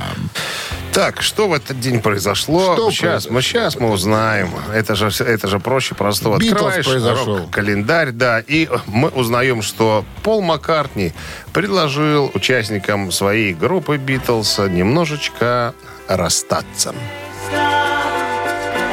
Так, 0.93 1.23
что 1.23 1.49
в 1.49 1.55
этот 1.55 1.81
день 1.81 2.01
произошло? 2.01 2.75
Что 2.75 2.91
сейчас, 2.91 3.31
мы, 3.31 3.41
сейчас 3.41 3.77
мы 3.77 3.91
узнаем. 3.91 4.51
Это 4.75 4.95
же, 4.95 5.11
это 5.25 5.49
же 5.49 5.59
проще 5.59 5.95
простого. 5.95 6.39
Битлз 6.39 6.53
Открываешь 6.53 6.87
произошел. 6.87 7.49
календарь, 7.51 8.11
да, 8.11 8.41
и 8.41 8.69
мы 8.87 9.09
узнаем, 9.09 9.63
что 9.63 10.05
Пол 10.23 10.43
Маккартни 10.43 11.13
предложил 11.53 12.31
участникам 12.35 13.11
своей 13.11 13.55
группы 13.55 13.97
Битлз 13.97 14.59
немножечко 14.59 15.73
расстаться. 16.09 16.95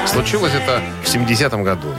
Случилось 0.07 0.53
это 0.53 0.81
в 1.03 1.07
70-м 1.07 1.63
году. 1.63 1.93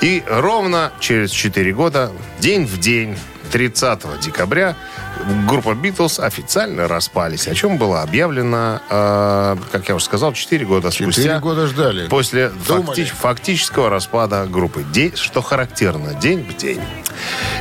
И 0.00 0.22
ровно 0.26 0.92
через 1.00 1.30
4 1.30 1.72
года, 1.72 2.12
день 2.38 2.66
в 2.66 2.78
день, 2.78 3.16
30 3.48 4.20
декабря, 4.20 4.76
группа 5.48 5.74
Битлз 5.74 6.20
официально 6.20 6.86
распались, 6.88 7.48
о 7.48 7.54
чем 7.54 7.76
было 7.78 8.02
объявлено, 8.02 8.80
э, 8.88 9.56
как 9.72 9.88
я 9.88 9.94
уже 9.94 10.04
сказал, 10.04 10.32
4 10.32 10.64
года 10.64 10.90
Четыре 10.90 11.12
спустя. 11.12 11.38
года 11.40 11.66
ждали. 11.66 12.08
После 12.08 12.50
факти- 12.50 13.04
фактического 13.04 13.90
распада 13.90 14.46
группы. 14.46 14.84
День, 14.92 15.16
что 15.16 15.42
характерно, 15.42 16.14
день 16.14 16.44
в 16.48 16.56
день. 16.56 16.80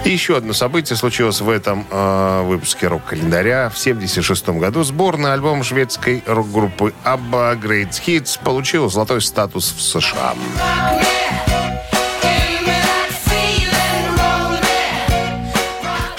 И 0.05 0.09
еще 0.11 0.37
одно 0.37 0.53
событие 0.53 0.95
случилось 0.97 1.41
в 1.41 1.49
этом 1.49 1.85
э, 1.89 2.43
выпуске 2.43 2.87
рок-календаря. 2.87 3.69
В 3.69 3.77
1976 3.79 4.59
году 4.59 4.83
сборный 4.83 5.33
альбом 5.33 5.63
шведской 5.63 6.23
рок-группы 6.25 6.93
ABBA 7.03 7.59
Great 7.61 7.89
Hits 8.05 8.39
получил 8.43 8.89
золотой 8.89 9.21
статус 9.21 9.73
в 9.75 9.81
США. 9.81 10.35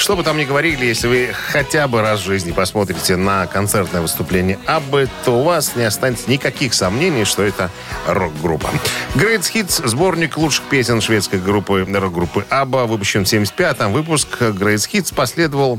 Что 0.09 0.16
бы 0.16 0.23
там 0.23 0.38
ни 0.38 0.47
говорили, 0.47 0.87
если 0.87 1.07
вы 1.07 1.35
хотя 1.35 1.87
бы 1.87 2.01
раз 2.01 2.21
в 2.21 2.25
жизни 2.25 2.51
посмотрите 2.51 3.16
на 3.16 3.47
концертное 3.47 4.01
выступление 4.01 4.59
Аббы, 4.64 5.07
то 5.27 5.33
у 5.33 5.42
вас 5.42 5.77
не 5.77 5.83
останется 5.83 6.31
никаких 6.31 6.73
сомнений, 6.73 7.27
что 7.27 7.42
это 7.42 7.71
рок-группа. 8.07 8.71
Great 9.16 9.40
Hits– 9.40 9.87
сборник 9.87 10.38
лучших 10.38 10.64
песен 10.71 11.03
шведской 11.03 11.40
группы 11.40 11.87
рок-группы 11.87 12.47
Абба, 12.49 12.87
выпущен 12.87 13.27
в 13.27 13.29
75-м. 13.31 13.92
Выпуск 13.92 14.29
Great 14.40 14.77
Hits 14.90 15.14
последовал 15.14 15.79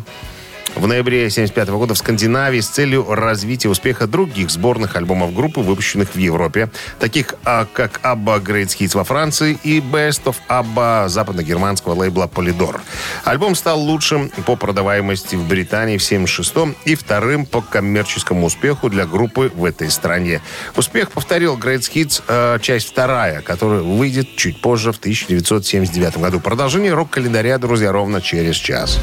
в 0.76 0.88
ноябре 0.88 1.20
1975 1.20 1.70
года 1.70 1.94
в 1.94 1.98
Скандинавии 1.98 2.60
с 2.60 2.68
целью 2.68 3.06
развития 3.14 3.70
успеха 3.70 4.08
других 4.08 4.50
сборных 4.50 4.96
альбомов 4.96 5.34
группы, 5.34 5.62
выпущенных 5.62 6.16
в 6.16 6.18
Европе, 6.18 6.70
таких 7.00 7.36
а, 7.44 7.66
как 7.72 8.00
ABBA 8.04 8.44
Great 8.44 8.68
Hits 8.78 8.96
во 8.96 9.04
Франции 9.04 9.58
и 9.64 9.80
Best 9.80 10.24
of 10.26 10.36
ABBA 10.48 11.10
западногерманского 11.10 11.94
лейбла 11.94 12.30
Polydor. 12.34 12.80
Альбом 13.24 13.56
стал 13.56 13.80
лучшим 13.80 14.30
по 14.46 14.56
продаваемости 14.56 15.36
в 15.36 15.48
Британии 15.48 15.98
в 15.98 16.06
1976 16.06 16.78
и 16.86 16.96
вторым 16.96 17.46
по 17.46 17.62
коммерческому 17.62 18.46
успеху 18.46 18.90
для 18.90 19.06
группы 19.06 19.52
в 19.54 19.66
этой 19.66 19.90
стране. 19.90 20.42
Успех 20.76 21.12
повторил 21.12 21.58
Great 21.58 21.90
Hits 21.94 22.24
э, 22.28 22.60
часть 22.62 22.88
вторая, 22.88 23.42
которая 23.42 23.82
выйдет 23.82 24.36
чуть 24.36 24.62
позже 24.62 24.92
в 24.92 24.98
1979 24.98 26.18
году. 26.18 26.40
Продолжение 26.40 26.94
рок-календаря, 26.94 27.58
друзья, 27.58 27.92
ровно 27.92 28.22
через 28.22 28.56
час. 28.56 29.00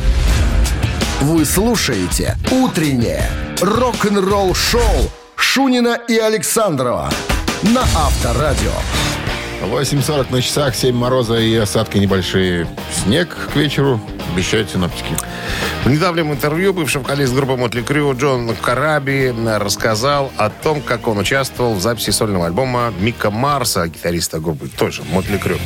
Вы 1.23 1.47
слушаете 1.47 2.37
«Утреннее 2.51 3.31
рок-н-ролл-шоу» 3.63 4.83
Шунина 5.35 5.99
и 6.09 6.19
Александрова 6.19 7.11
на 7.63 7.81
Авторадио. 7.81 8.71
8.40 9.63 10.27
на 10.31 10.43
часах, 10.43 10.75
7 10.77 10.95
мороза 10.95 11.39
и 11.39 11.57
осадки 11.57 11.97
небольшие. 11.97 12.69
Снег 12.93 13.35
к 13.51 13.57
вечеру 13.57 13.99
обещают 14.35 14.71
синоптики. 14.71 15.17
В 15.85 15.91
недавнем 15.91 16.33
интервью 16.33 16.75
бывший 16.75 16.99
вокалист 17.01 17.33
группы 17.33 17.57
Мотли 17.57 17.81
Крю 17.81 18.15
Джон 18.15 18.55
Караби 18.55 19.35
рассказал 19.59 20.31
о 20.37 20.51
том, 20.51 20.83
как 20.83 21.09
он 21.09 21.17
участвовал 21.17 21.75
в 21.75 21.81
записи 21.81 22.11
сольного 22.11 22.45
альбома 22.45 22.93
Мика 23.01 23.31
Марса, 23.31 23.89
гитариста 23.89 24.39
группы 24.39 24.69
той 24.69 24.93
же 24.93 25.03
Мотли 25.05 25.39
Крю. 25.39 25.57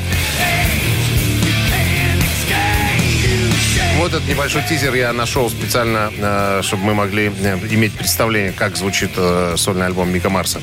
Вот 4.01 4.15
этот 4.15 4.27
небольшой 4.27 4.63
тизер 4.67 4.95
я 4.95 5.13
нашел 5.13 5.51
специально, 5.51 6.11
э, 6.17 6.61
чтобы 6.63 6.85
мы 6.85 6.95
могли 6.95 7.27
э, 7.27 7.59
иметь 7.71 7.93
представление, 7.93 8.51
как 8.51 8.75
звучит 8.75 9.11
э, 9.19 9.57
сольный 9.59 9.85
альбом 9.85 10.11
Мика 10.11 10.31
Марса. 10.31 10.63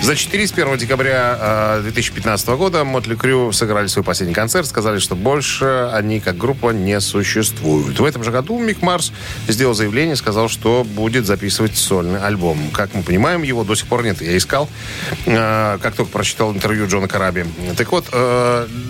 За 0.00 0.16
4 0.16 0.46
с 0.46 0.52
1 0.52 0.78
декабря 0.78 1.76
э, 1.78 1.80
2015 1.82 2.48
года 2.48 2.84
Мотли 2.84 3.16
Крю 3.16 3.52
сыграли 3.52 3.86
свой 3.86 4.02
последний 4.02 4.32
концерт, 4.32 4.66
сказали, 4.66 4.98
что 4.98 5.14
больше 5.14 5.90
они 5.92 6.20
как 6.20 6.38
группа 6.38 6.70
не 6.70 6.98
существуют. 7.00 8.00
В 8.00 8.04
этом 8.04 8.24
же 8.24 8.30
году 8.30 8.58
Мик 8.58 8.80
Марс 8.80 9.12
сделал 9.46 9.74
заявление, 9.74 10.16
сказал, 10.16 10.48
что 10.48 10.82
будет 10.82 11.26
записывать 11.26 11.76
сольный 11.76 12.22
альбом. 12.22 12.70
Как 12.72 12.94
мы 12.94 13.02
понимаем, 13.02 13.42
его 13.42 13.62
до 13.62 13.74
сих 13.74 13.88
пор 13.88 14.04
нет. 14.04 14.22
Я 14.22 14.34
искал, 14.38 14.70
как 15.26 15.94
только 15.94 16.10
прочитал 16.10 16.54
интервью 16.54 16.88
Джона 16.88 17.08
Караби. 17.08 17.44
Так 17.76 17.92
вот, 17.92 18.06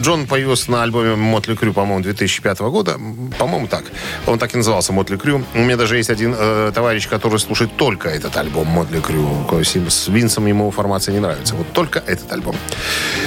Джон 0.01 0.29
появился 0.29 0.71
на 0.71 0.85
альбоме 0.85 1.17
Мотли 1.17 1.57
Крю, 1.57 1.73
по-моему, 1.73 2.05
2005 2.05 2.61
года. 2.61 2.93
По-моему, 3.37 3.67
так. 3.67 3.80
Он 4.27 4.39
так 4.39 4.55
и 4.55 4.57
назывался 4.57 4.93
Мотли 4.93 5.17
Крю. 5.17 5.45
У 5.55 5.59
меня 5.59 5.77
даже 5.77 5.97
есть 5.97 6.11
один 6.11 6.35
э, 6.37 6.73
товарищ, 6.75 7.09
который 7.09 7.39
слушает 7.39 7.77
только 7.77 8.09
этот 8.09 8.37
альбом 8.37 8.67
Мотли 8.67 9.01
Крю. 9.01 9.47
С 9.63 10.09
Винсом 10.09 10.47
ему 10.47 10.71
формация 10.71 11.13
не 11.13 11.21
нравится. 11.21 11.55
Вот 11.55 11.73
только 11.73 12.03
этот 12.07 12.33
альбом. 12.33 12.57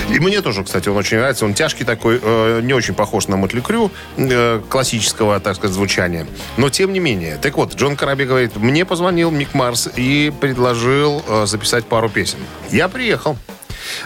И 0.09 0.19
мне 0.19 0.41
тоже, 0.41 0.63
кстати, 0.63 0.89
он 0.89 0.97
очень 0.97 1.17
нравится. 1.17 1.45
Он 1.45 1.53
тяжкий 1.53 1.85
такой, 1.85 2.19
э, 2.21 2.61
не 2.63 2.73
очень 2.73 2.93
похож 2.93 3.27
на 3.27 3.37
Мотли 3.37 3.61
Крю, 3.61 3.91
э, 4.17 4.61
классического, 4.69 5.39
так 5.39 5.55
сказать, 5.55 5.73
звучания. 5.73 6.25
Но 6.57 6.69
тем 6.69 6.93
не 6.93 6.99
менее. 6.99 7.37
Так 7.41 7.57
вот, 7.57 7.75
Джон 7.75 7.95
Караби 7.95 8.25
говорит, 8.25 8.55
мне 8.55 8.85
позвонил 8.85 9.31
Мик 9.31 9.53
Марс 9.53 9.89
и 9.95 10.31
предложил 10.39 11.23
э, 11.27 11.45
записать 11.45 11.85
пару 11.85 12.09
песен. 12.09 12.39
Я 12.71 12.87
приехал. 12.87 13.37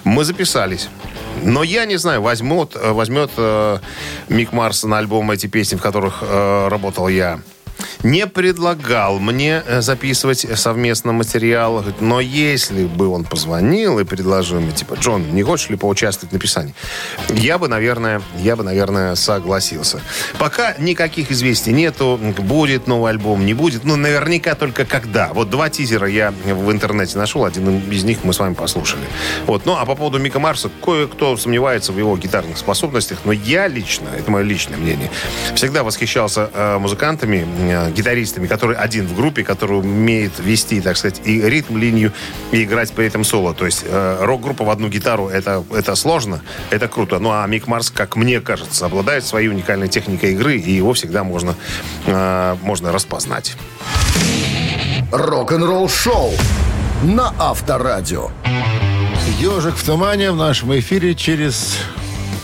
Мы 0.04 0.24
записались. 0.24 0.90
Но 1.44 1.64
я 1.64 1.86
не 1.86 1.98
знаю, 1.98 2.22
возьмет, 2.22 2.76
э, 2.76 2.92
возьмет 2.92 3.32
э, 3.38 3.78
Мик 4.30 4.52
Марс 4.52 4.84
на 4.84 4.98
альбом 4.98 5.32
эти 5.32 5.48
песни, 5.48 5.76
в 5.76 5.82
которых 5.82 6.20
э, 6.22 6.68
работал 6.70 7.08
я. 7.08 7.40
Не 8.04 8.28
предлагал 8.28 9.20
мне 9.20 9.64
э, 9.66 9.82
записывать 9.82 10.46
совместно 10.58 11.12
материал, 11.12 11.84
но 12.00 12.20
если 12.20 12.86
бы 12.86 13.08
он 13.08 13.24
позвонил 13.24 14.00
и 14.00 14.04
предложил 14.04 14.60
мне, 14.60 14.72
типа, 14.72 14.96
Джон, 14.96 15.34
не 15.34 15.44
хочешь 15.44 15.70
ли 15.70 15.78
поучаствовать 15.78 16.32
в 16.32 16.34
написании? 16.34 16.76
Я 17.30 17.58
бы, 17.58 17.68
наверное, 17.68 18.22
я 18.40 18.56
бы, 18.56 18.64
наверное, 18.64 19.16
согласился. 19.16 20.02
Пока 20.38 20.76
никаких 20.78 21.32
известий 21.32 21.72
нету, 21.72 22.20
будет 22.38 22.88
новый 22.88 23.12
альбом, 23.12 23.46
не 23.46 23.54
будет, 23.54 23.84
ну, 23.84 23.96
наверняка 23.96 24.56
только 24.56 24.86
когда. 24.86 25.32
Вот 25.34 25.50
два 25.50 25.70
тизера 25.70 26.08
я 26.08 26.32
в 26.32 26.72
интернете 26.72 27.18
нашел, 27.18 27.46
один 27.46 27.80
из 27.90 28.04
них 28.04 28.24
мы 28.24 28.34
с 28.34 28.40
вами 28.40 28.54
послушали. 28.54 29.04
Вот. 29.46 29.66
Ну, 29.66 29.76
а 29.78 29.86
по 29.86 29.96
поводу 29.96 30.20
Мика 30.20 30.40
Марса, 30.40 30.70
кое-кто 30.84 31.36
сомневается 31.38 31.92
в 31.92 31.98
его 31.98 32.18
гитарных 32.18 32.58
способностях, 32.58 33.20
но 33.26 33.32
я 33.32 33.68
лично, 33.68 34.10
это 34.18 34.30
мое 34.32 34.44
личное 34.44 34.78
мнение, 34.78 35.10
всегда 35.56 35.84
восхищался 35.84 36.50
э, 36.54 36.78
музыкантами, 36.78 37.46
гитаристами, 37.92 38.48
который 38.48 38.76
один 38.76 39.08
в 39.08 39.16
группе, 39.16 39.44
который 39.44 39.80
умеет 39.80 40.34
вести, 40.40 40.82
так 40.82 40.98
сказать, 40.98 41.22
и 41.24 41.42
ритм, 41.42 41.78
линию, 41.78 42.14
и 42.52 42.64
играть 42.64 42.92
при 42.92 43.06
этом 43.06 43.24
соло. 43.24 43.54
То 43.54 43.66
есть 43.66 43.84
э, 43.86 44.18
рок-группа 44.22 44.64
в 44.64 44.70
одну 44.70 44.90
гитару, 44.90 45.28
это, 45.28 45.64
это 45.74 45.96
сложно, 45.96 46.42
это 46.70 46.88
круто. 46.88 47.20
Ну, 47.20 47.32
а 47.32 47.46
Мик 47.48 47.68
Марс, 47.68 47.90
как 47.90 48.16
мне 48.16 48.40
кажется, 48.42 48.86
обладает 48.86 49.26
своей 49.26 49.50
уникальной 49.50 49.88
техникой 49.88 50.34
игры, 50.34 50.58
и 50.58 50.72
его 50.72 50.94
всегда 50.94 51.24
можно, 51.24 51.56
э, 52.06 52.56
можно 52.62 52.92
распознать. 52.92 53.56
Рок-н-ролл 55.12 55.90
шоу 55.90 56.32
на 57.04 57.34
Авторадио. 57.40 58.30
Ежик 59.40 59.76
в 59.76 59.86
тумане 59.86 60.32
в 60.32 60.36
нашем 60.36 60.78
эфире 60.80 61.14
через 61.14 61.78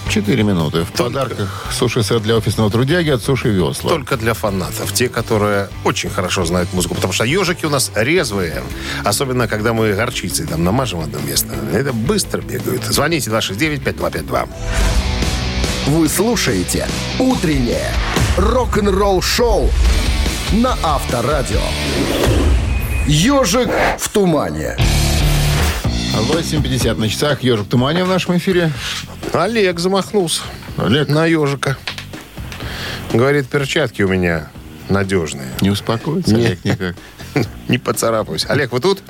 4 0.09 0.43
минуты. 0.43 0.83
В 0.83 0.91
подарках 0.91 1.67
суши-сет 1.71 2.21
для 2.21 2.35
офисного 2.35 2.69
трудяги 2.69 3.09
от 3.09 3.23
Суши 3.23 3.49
Весла. 3.49 3.89
Только 3.89 4.17
для 4.17 4.33
фанатов. 4.33 4.93
Те, 4.93 5.09
которые 5.09 5.69
очень 5.83 6.09
хорошо 6.09 6.45
знают 6.45 6.71
музыку. 6.73 6.95
Потому 6.95 7.13
что 7.13 7.23
ежики 7.23 7.65
у 7.65 7.69
нас 7.69 7.91
резвые. 7.95 8.61
Особенно, 9.03 9.47
когда 9.47 9.73
мы 9.73 9.93
горчицей 9.93 10.45
там 10.45 10.63
намажем 10.63 10.99
одно 10.99 11.19
место. 11.19 11.55
Это 11.73 11.93
быстро 11.93 12.41
бегают. 12.41 12.83
Звоните 12.85 13.29
269-5252. 13.31 14.49
Вы 15.87 16.07
слушаете 16.07 16.87
«Утреннее 17.19 17.91
рок-н-ролл-шоу» 18.37 19.69
на 20.53 20.77
Авторадио. 20.81 21.59
«Ежик 23.05 23.69
в 23.99 24.09
тумане». 24.09 24.77
8.50 26.13 26.95
на 26.99 27.09
часах. 27.09 27.41
Ежик 27.43 27.65
в 27.65 27.69
тумане 27.69 28.03
в 28.03 28.07
нашем 28.07 28.37
эфире. 28.37 28.71
Олег 29.33 29.79
замахнулся 29.79 30.41
Олег, 30.77 31.07
на 31.07 31.25
ежика. 31.25 31.75
Говорит, 33.11 33.47
перчатки 33.47 34.03
у 34.03 34.07
меня 34.07 34.49
надежные. 34.89 35.49
не 35.61 35.71
успокоится 35.71 36.35
Не. 36.35 36.45
Олег 36.45 36.65
никак. 36.65 36.95
Не 37.67 37.79
поцарапаюсь. 37.79 38.45
Олег, 38.47 38.71
вы 38.71 38.79
тут? 38.79 39.01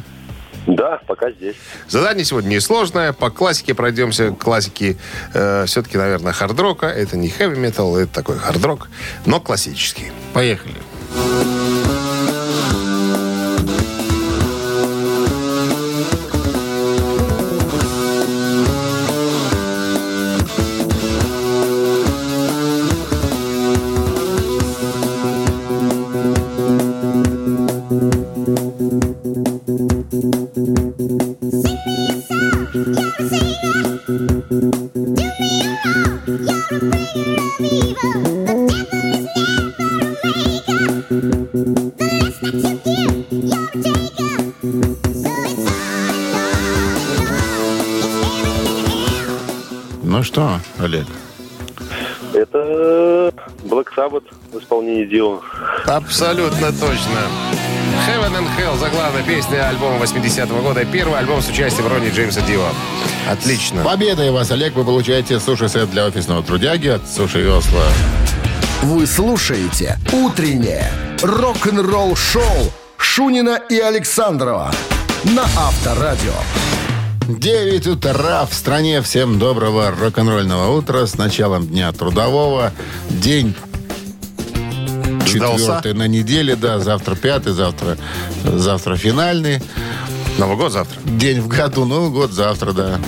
Да, 0.66 1.02
пока 1.08 1.30
здесь. 1.32 1.56
Задание 1.90 2.24
сегодня 2.24 2.56
несложное. 2.56 3.12
По 3.12 3.30
классике 3.30 3.74
пройдемся. 3.74 4.32
Классики 4.32 4.98
э, 5.34 5.66
все-таки, 5.66 5.98
наверное, 5.98 6.32
хардрока. 6.32 6.86
Это 6.86 7.18
не 7.18 7.28
хэви 7.28 7.58
метал, 7.58 7.98
это 7.98 8.14
такой 8.14 8.38
хардрок, 8.40 8.88
но 9.26 9.42
классический. 9.42 10.12
Поехали. 10.34 10.76
Ну 11.16 11.73
Дио. 55.14 55.42
Абсолютно 55.86 56.72
точно. 56.72 57.20
Heaven 58.08 58.36
and 58.36 58.48
Hell, 58.58 58.80
заглавная 58.80 59.22
песня 59.22 59.70
альбома 59.70 60.04
80-го 60.04 60.60
года. 60.64 60.84
Первый 60.86 61.20
альбом 61.20 61.40
с 61.40 61.50
участием 61.50 61.88
Ронни 61.88 62.10
Джеймса 62.10 62.42
Дио. 62.42 62.66
Отлично. 63.30 63.84
Победой 63.84 64.32
вас, 64.32 64.50
Олег, 64.50 64.74
вы 64.74 64.84
получаете 64.84 65.40
суши-сет 65.40 65.92
для 65.92 66.08
офисного 66.08 66.42
трудяги 66.42 66.88
от 66.88 67.08
Суши 67.08 67.42
Весла. 67.42 67.84
Вы 68.82 69.06
слушаете 69.06 70.00
«Утреннее 70.12 70.92
рок-н-ролл-шоу» 71.22 72.74
Шунина 72.98 73.60
и 73.70 73.78
Александрова 73.78 74.72
на 75.26 75.44
Авторадио. 75.44 76.34
9 77.28 77.88
утра 77.88 78.46
в 78.46 78.54
стране. 78.54 79.02
Всем 79.02 79.38
доброго 79.38 79.92
рок-н-ролльного 79.92 80.76
утра 80.76 81.06
с 81.06 81.18
началом 81.18 81.68
дня 81.68 81.92
трудового. 81.92 82.72
День 83.10 83.56
Сдался? 85.38 85.58
четвертый 85.58 85.94
на 85.94 86.08
неделе, 86.08 86.56
да, 86.56 86.80
завтра 86.80 87.16
пятый, 87.16 87.54
завтра, 87.54 87.98
завтра 88.44 88.96
финальный. 88.96 89.62
Новый 90.38 90.58
год 90.58 90.72
завтра. 90.72 91.00
День 91.04 91.42
в 91.42 91.48
году, 91.48 91.86
Новый 91.86 92.10
год 92.10 92.32
завтра, 92.32 92.74
да. 92.74 93.00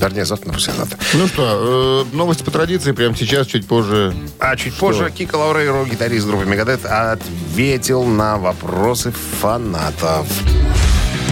Вернее, 0.00 0.24
завтра, 0.24 0.52
послезавтра. 0.52 0.98
Ну 1.14 1.26
что, 1.26 2.04
э, 2.12 2.16
новости 2.16 2.42
по 2.44 2.50
традиции 2.50 2.92
прямо 2.92 3.16
сейчас, 3.16 3.46
чуть 3.48 3.66
позже. 3.66 4.14
А 4.38 4.54
чуть 4.56 4.74
позже 4.74 5.10
Кика 5.10 5.36
Лаурейро, 5.36 5.84
гитарист 5.84 6.26
группы 6.26 6.44
Мегадет, 6.44 6.84
ответил 6.84 8.04
на 8.04 8.36
вопросы 8.36 9.12
фанатов. 9.40 10.26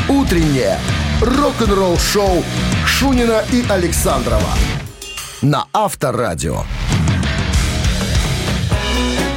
«Утреннее 0.09 0.79
рок-н-ролл-шоу» 1.21 2.45
Шунина 2.87 3.45
и 3.53 3.65
Александрова 3.69 4.51
на 5.43 5.67
Авторадио. 5.73 6.65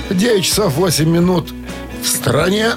9 0.10 0.43
часов 0.43 0.74
8 0.74 1.08
минут 1.08 1.54
в 2.02 2.08
стране. 2.08 2.72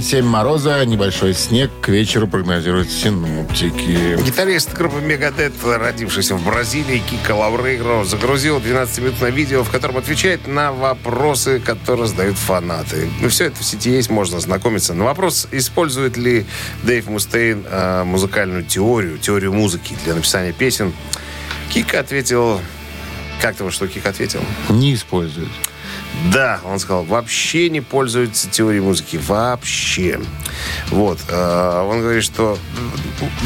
7 0.00 0.24
мороза, 0.24 0.84
небольшой 0.84 1.32
снег. 1.32 1.70
К 1.80 1.88
вечеру 1.88 2.26
прогнозируют 2.26 2.90
синоптики. 2.90 4.20
Гитарист 4.24 4.74
группы 4.74 5.00
Мегадет, 5.00 5.52
родившийся 5.64 6.34
в 6.34 6.44
Бразилии, 6.44 7.02
Кика 7.08 7.32
Лаурейро, 7.32 8.04
загрузил 8.04 8.58
12-минутное 8.58 9.30
видео, 9.30 9.62
в 9.62 9.70
котором 9.70 9.98
отвечает 9.98 10.48
на 10.48 10.72
вопросы, 10.72 11.60
которые 11.60 12.08
задают 12.08 12.36
фанаты. 12.36 13.08
Ну, 13.20 13.28
все 13.28 13.46
это 13.46 13.60
в 13.60 13.64
сети 13.64 13.90
есть, 13.90 14.10
можно 14.10 14.38
ознакомиться. 14.38 14.94
На 14.94 15.04
вопрос, 15.04 15.46
использует 15.52 16.16
ли 16.16 16.44
Дэйв 16.82 17.06
Мустейн 17.06 17.64
э, 17.70 18.02
музыкальную 18.04 18.64
теорию, 18.64 19.18
теорию 19.18 19.52
музыки 19.52 19.94
для 20.04 20.14
написания 20.14 20.52
песен, 20.52 20.92
Кика 21.70 22.00
ответил... 22.00 22.60
Как-то 23.40 23.64
вот 23.64 23.72
что 23.72 23.86
Кик 23.86 24.06
ответил? 24.06 24.40
Не 24.70 24.94
используют. 24.94 25.50
Да, 26.32 26.60
он 26.64 26.78
сказал, 26.78 27.04
вообще 27.04 27.68
не 27.68 27.80
пользуется 27.80 28.48
теорией 28.48 28.80
музыки. 28.80 29.16
Вообще. 29.16 30.20
Вот. 30.88 31.18
э, 31.28 31.86
Он 31.88 32.00
говорит, 32.00 32.24
что 32.24 32.58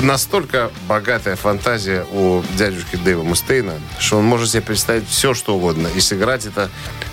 настолько 0.02 0.70
богатая 0.86 1.36
фантазия 1.36 2.04
у 2.12 2.42
дядюшки 2.56 2.96
Дэйва 2.96 3.22
Мустейна, 3.22 3.74
что 3.98 4.18
он 4.18 4.24
может 4.24 4.50
себе 4.50 4.62
представить 4.62 5.08
все, 5.08 5.34
что 5.34 5.56
угодно. 5.56 5.88
И 5.88 6.00
сыграть 6.00 6.46
это, 6.46 6.70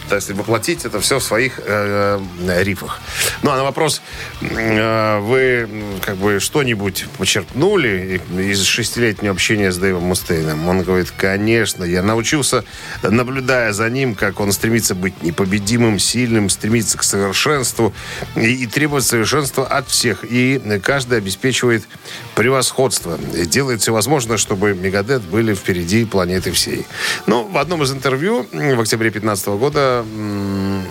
то 0.10 0.16
есть 0.16 0.30
воплотить 0.32 0.86
это 0.86 1.00
все 1.00 1.20
в 1.20 1.24
своих 1.24 1.60
э, 1.64 2.20
э, 2.48 2.64
рифах. 2.64 3.00
Ну, 3.42 3.52
а 3.52 3.58
на 3.58 3.64
вопрос, 3.64 4.02
э, 4.42 5.20
вы 5.20 5.68
как 6.02 6.18
бы 6.18 6.40
что-нибудь 6.40 7.06
почерпнули 7.18 8.22
из 8.38 8.64
шестилетнего 8.64 9.34
общения 9.34 9.72
с 9.72 9.78
Дэйвом 9.78 10.04
Мустейном? 10.04 10.68
Он 10.68 10.84
говорит, 10.84 11.12
конечно, 11.16 11.84
я 11.84 12.02
научился, 12.02 12.64
наблюдая 13.02 13.74
за 13.74 13.90
ним, 13.90 14.16
как 14.16 14.40
он 14.40 14.52
стремится 14.52 14.96
быть 14.96 15.22
непобедимым, 15.24 16.00
сильным, 16.00 16.50
стремится 16.50 16.98
к 16.98 17.04
совершенству 17.04 17.94
и, 18.36 18.64
и 18.64 18.68
требует 18.68 19.04
совершенства 19.04 19.66
от 19.66 19.88
всех. 19.88 20.24
И 20.24 20.62
каждый 20.84 21.18
обеспечивает 21.18 21.88
превосходство. 22.36 23.18
И 23.34 23.46
делает 23.46 23.82
все 23.82 23.92
возможное, 23.92 24.38
чтобы 24.38 24.74
Мегадет 24.74 25.22
были 25.24 25.54
впереди 25.54 26.06
планеты 26.06 26.52
всей. 26.52 26.86
Ну, 27.26 27.48
в 27.48 27.58
одном 27.58 27.84
из 27.84 27.92
интервью 27.92 28.48
в 28.52 28.80
октябре 28.80 29.10
2015 29.10 29.48
года 29.48 29.95
м, 30.04 30.84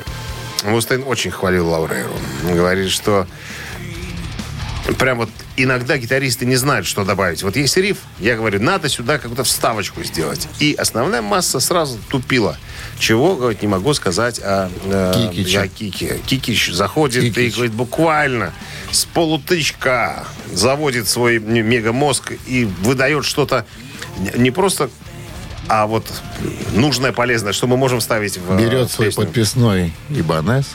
Мустейн 0.65 1.05
очень 1.07 1.31
хвалил 1.31 1.69
Лаурейру. 1.69 2.15
Говорит, 2.45 2.91
что 2.91 3.27
прям 4.99 5.19
вот 5.19 5.31
иногда 5.57 5.97
гитаристы 5.97 6.45
не 6.47 6.57
знают, 6.57 6.87
что 6.87 7.05
добавить. 7.05 7.43
Вот 7.43 7.57
есть 7.57 7.77
риф, 7.77 7.99
я 8.19 8.37
говорю, 8.37 8.61
надо 8.61 8.89
сюда 8.89 9.19
какую-то 9.19 9.45
вставочку 9.45 10.03
сделать. 10.03 10.49
И 10.61 10.75
основная 10.75 11.23
масса 11.23 11.61
сразу 11.61 11.99
тупила. 12.09 12.57
Чего, 12.99 13.37
говорит, 13.37 13.63
не 13.63 13.69
могу 13.69 13.95
сказать 13.95 14.41
о, 14.43 14.71
э, 14.85 15.13
Кикиче. 15.33 15.61
о 15.61 15.69
Кике. 15.69 16.21
Кикич 16.27 16.71
заходит 16.73 17.25
и 17.25 17.31
Кикич. 17.31 17.55
говорит, 17.55 17.73
буквально 17.75 18.53
с 18.91 19.05
полутычка 19.07 20.25
заводит 20.53 21.09
свой 21.09 21.39
мегамозг 21.39 22.33
и 22.47 22.65
выдает 22.83 23.25
что-то 23.25 23.67
не 24.37 24.51
просто 24.51 24.91
а 25.69 25.87
вот 25.87 26.07
нужное, 26.73 27.13
полезное, 27.13 27.53
что 27.53 27.67
мы 27.67 27.77
можем 27.77 28.01
ставить 28.01 28.39
в 28.39 28.53
э, 28.53 28.59
Берет 28.59 28.91
свой 28.91 29.09
песню. 29.09 29.25
подписной 29.25 29.93
Ибанес 30.11 30.67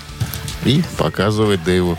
и 0.65 0.83
показывает 0.97 1.63
Дэйву. 1.63 1.97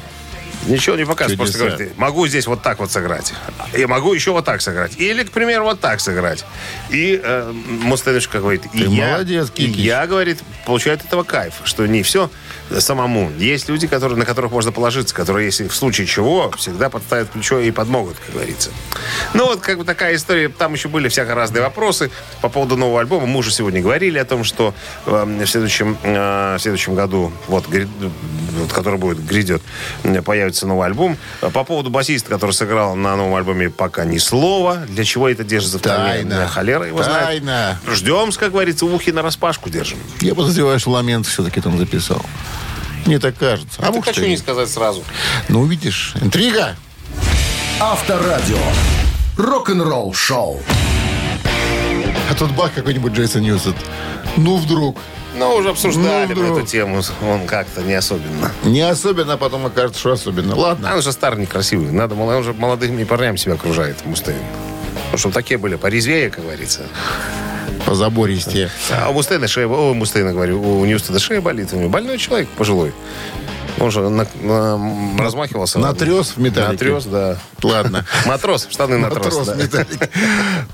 Ничего 0.66 0.96
не 0.96 1.06
показывает, 1.06 1.38
просто 1.38 1.58
говорит, 1.58 1.98
могу 1.98 2.26
здесь 2.26 2.46
вот 2.46 2.62
так 2.62 2.78
вот 2.78 2.90
сыграть. 2.92 3.32
Я 3.72 3.88
могу 3.88 4.12
еще 4.12 4.32
вот 4.32 4.44
так 4.44 4.60
сыграть. 4.60 4.92
Или, 4.98 5.24
к 5.24 5.30
примеру, 5.30 5.64
вот 5.64 5.80
так 5.80 6.00
сыграть. 6.00 6.44
И 6.90 7.20
э, 7.22 7.52
Мустеночка 7.52 8.40
говорит, 8.40 8.64
и 8.72 8.84
Ты 8.84 8.90
я, 8.90 9.12
молодец, 9.12 9.48
и 9.54 9.66
Кикич. 9.66 9.76
я, 9.76 10.06
говорит, 10.06 10.38
получаю 10.66 10.96
от 10.96 11.04
этого 11.04 11.22
кайф, 11.22 11.54
что 11.64 11.86
не 11.86 12.02
все 12.02 12.30
самому. 12.78 13.32
Есть 13.38 13.68
люди, 13.68 13.86
которые, 13.86 14.18
на 14.18 14.24
которых 14.24 14.52
можно 14.52 14.70
положиться, 14.70 15.14
которые, 15.14 15.46
если 15.46 15.66
в 15.66 15.74
случае 15.74 16.06
чего, 16.06 16.50
всегда 16.56 16.90
подставят 16.90 17.30
плечо 17.30 17.58
и 17.58 17.70
подмогут, 17.70 18.16
как 18.24 18.34
говорится. 18.34 18.70
Ну, 19.34 19.46
вот 19.46 19.60
как 19.60 19.78
бы 19.78 19.84
такая 19.84 20.14
история. 20.14 20.48
Там 20.48 20.74
еще 20.74 20.88
были 20.88 21.08
всяко 21.08 21.34
разные 21.34 21.62
вопросы 21.62 22.10
по 22.40 22.48
поводу 22.48 22.76
нового 22.76 23.00
альбома. 23.00 23.26
Мы 23.26 23.38
уже 23.38 23.50
сегодня 23.50 23.80
говорили 23.80 24.18
о 24.18 24.24
том, 24.24 24.44
что 24.44 24.74
э, 25.06 25.24
в, 25.24 25.46
следующем, 25.46 25.96
э, 26.02 26.56
в 26.58 26.60
следующем 26.60 26.94
году, 26.94 27.32
вот, 27.48 27.66
гря- 27.66 27.88
вот, 28.58 28.72
который 28.72 28.98
будет, 28.98 29.24
грядет, 29.24 29.62
э, 30.04 30.20
появится 30.50 30.66
новый 30.66 30.86
альбом. 30.86 31.16
По 31.40 31.64
поводу 31.64 31.90
басиста, 31.90 32.30
который 32.30 32.52
сыграл 32.52 32.96
на 32.96 33.16
новом 33.16 33.34
альбоме, 33.36 33.70
пока 33.70 34.04
ни 34.04 34.18
слова. 34.18 34.78
Для 34.88 35.04
чего 35.04 35.28
это 35.28 35.44
держится 35.44 35.78
в 35.78 35.82
тайне? 35.82 36.30
Тайна. 36.30 36.48
Холера 36.48 36.86
его 36.86 37.02
знает. 37.02 37.26
Тайна. 37.26 37.78
Ждем, 37.88 38.32
как 38.32 38.50
говорится, 38.52 38.86
ухи 38.86 39.10
на 39.12 39.22
распашку 39.22 39.70
держим. 39.70 39.98
Я 40.20 40.34
подозреваю, 40.34 40.78
что 40.80 40.90
Ламент 40.90 41.26
все-таки 41.26 41.60
там 41.60 41.78
записал. 41.78 42.24
Мне 43.06 43.18
так 43.18 43.36
кажется. 43.38 43.80
А 43.80 43.86
Ты 43.86 43.92
может, 43.98 44.04
хочу 44.04 44.26
не 44.26 44.36
сказать 44.36 44.68
сразу. 44.68 45.02
Ну, 45.48 45.64
видишь, 45.64 46.14
интрига. 46.20 46.76
Авторадио. 47.80 48.58
Рок-н-ролл 49.38 50.12
шоу. 50.12 50.60
А 52.30 52.34
тут 52.34 52.50
бах 52.52 52.74
какой-нибудь 52.74 53.12
Джейсон 53.12 53.42
Ньюстед. 53.42 53.74
Ну, 54.36 54.56
вдруг. 54.56 54.96
Ну, 55.36 55.54
уже 55.54 55.70
обсуждали 55.70 56.32
Ну, 56.34 56.56
эту 56.56 56.66
тему. 56.66 57.02
Он 57.22 57.46
как-то 57.46 57.82
не 57.82 57.94
особенно. 57.94 58.50
Не 58.64 58.80
особенно, 58.80 59.34
а 59.34 59.36
потом 59.36 59.66
окажется, 59.66 60.00
что 60.00 60.12
особенно. 60.12 60.56
Ладно. 60.56 60.90
А 60.90 60.96
он 60.96 61.02
же 61.02 61.12
старый, 61.12 61.40
некрасивый. 61.40 61.92
Надо, 61.92 62.14
он 62.14 62.42
же 62.42 62.52
молодыми 62.52 63.04
парнями 63.04 63.36
себя 63.36 63.54
окружает, 63.54 64.04
Мустейн. 64.04 64.38
Ну, 65.12 65.18
чтобы 65.18 65.34
такие 65.34 65.58
были 65.58 65.76
порезвее, 65.76 66.30
как 66.30 66.44
говорится. 66.44 66.82
Позабористей. 67.86 68.70
А 68.90 69.08
у 69.10 69.12
Мустейна 69.14 69.48
шея, 69.48 69.66
о, 69.66 69.94
Мустейна, 69.94 70.32
говорю, 70.32 70.60
у 70.60 70.84
Ньюстеда 70.84 71.18
шея 71.18 71.40
болит. 71.40 71.72
У 71.72 71.76
него 71.76 71.88
больной 71.88 72.18
человек, 72.18 72.48
пожилой. 72.50 72.92
Он 73.80 73.90
же 73.90 74.08
на- 74.08 74.26
на- 74.42 75.18
размахивался. 75.18 75.78
Натрес 75.78 76.34
в 76.36 76.38
металлике. 76.38 76.72
Натрес, 76.84 77.04
да. 77.06 77.38
Ладно. 77.62 78.04
Матрос, 78.26 78.68
штаны 78.70 78.98
натрос. 78.98 79.34
Матрос 79.48 79.48
да. 79.70 79.86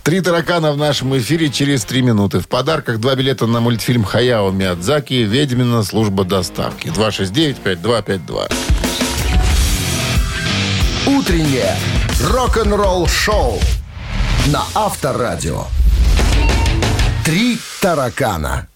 Три 0.03 0.21
таракана 0.21 0.73
в 0.73 0.77
нашем 0.77 1.17
эфире 1.17 1.49
через 1.49 1.85
три 1.85 2.03
минуты. 2.03 2.41
В 2.41 2.49
подарках 2.49 2.99
два 2.99 3.15
билета 3.15 3.47
на 3.47 3.61
мультфильм 3.61 4.03
Хаяо 4.05 4.51
Миядзаки 4.51 5.15
«Ведьмина 5.15 5.85
служба 5.85 6.25
доставки». 6.25 6.89
269-5252. 6.89 8.53
Утреннее 11.07 11.77
рок-н-ролл 12.25 13.07
шоу 13.07 13.61
на 14.49 14.65
Авторадио. 14.75 15.65
Три 17.25 17.59
таракана. 17.81 18.67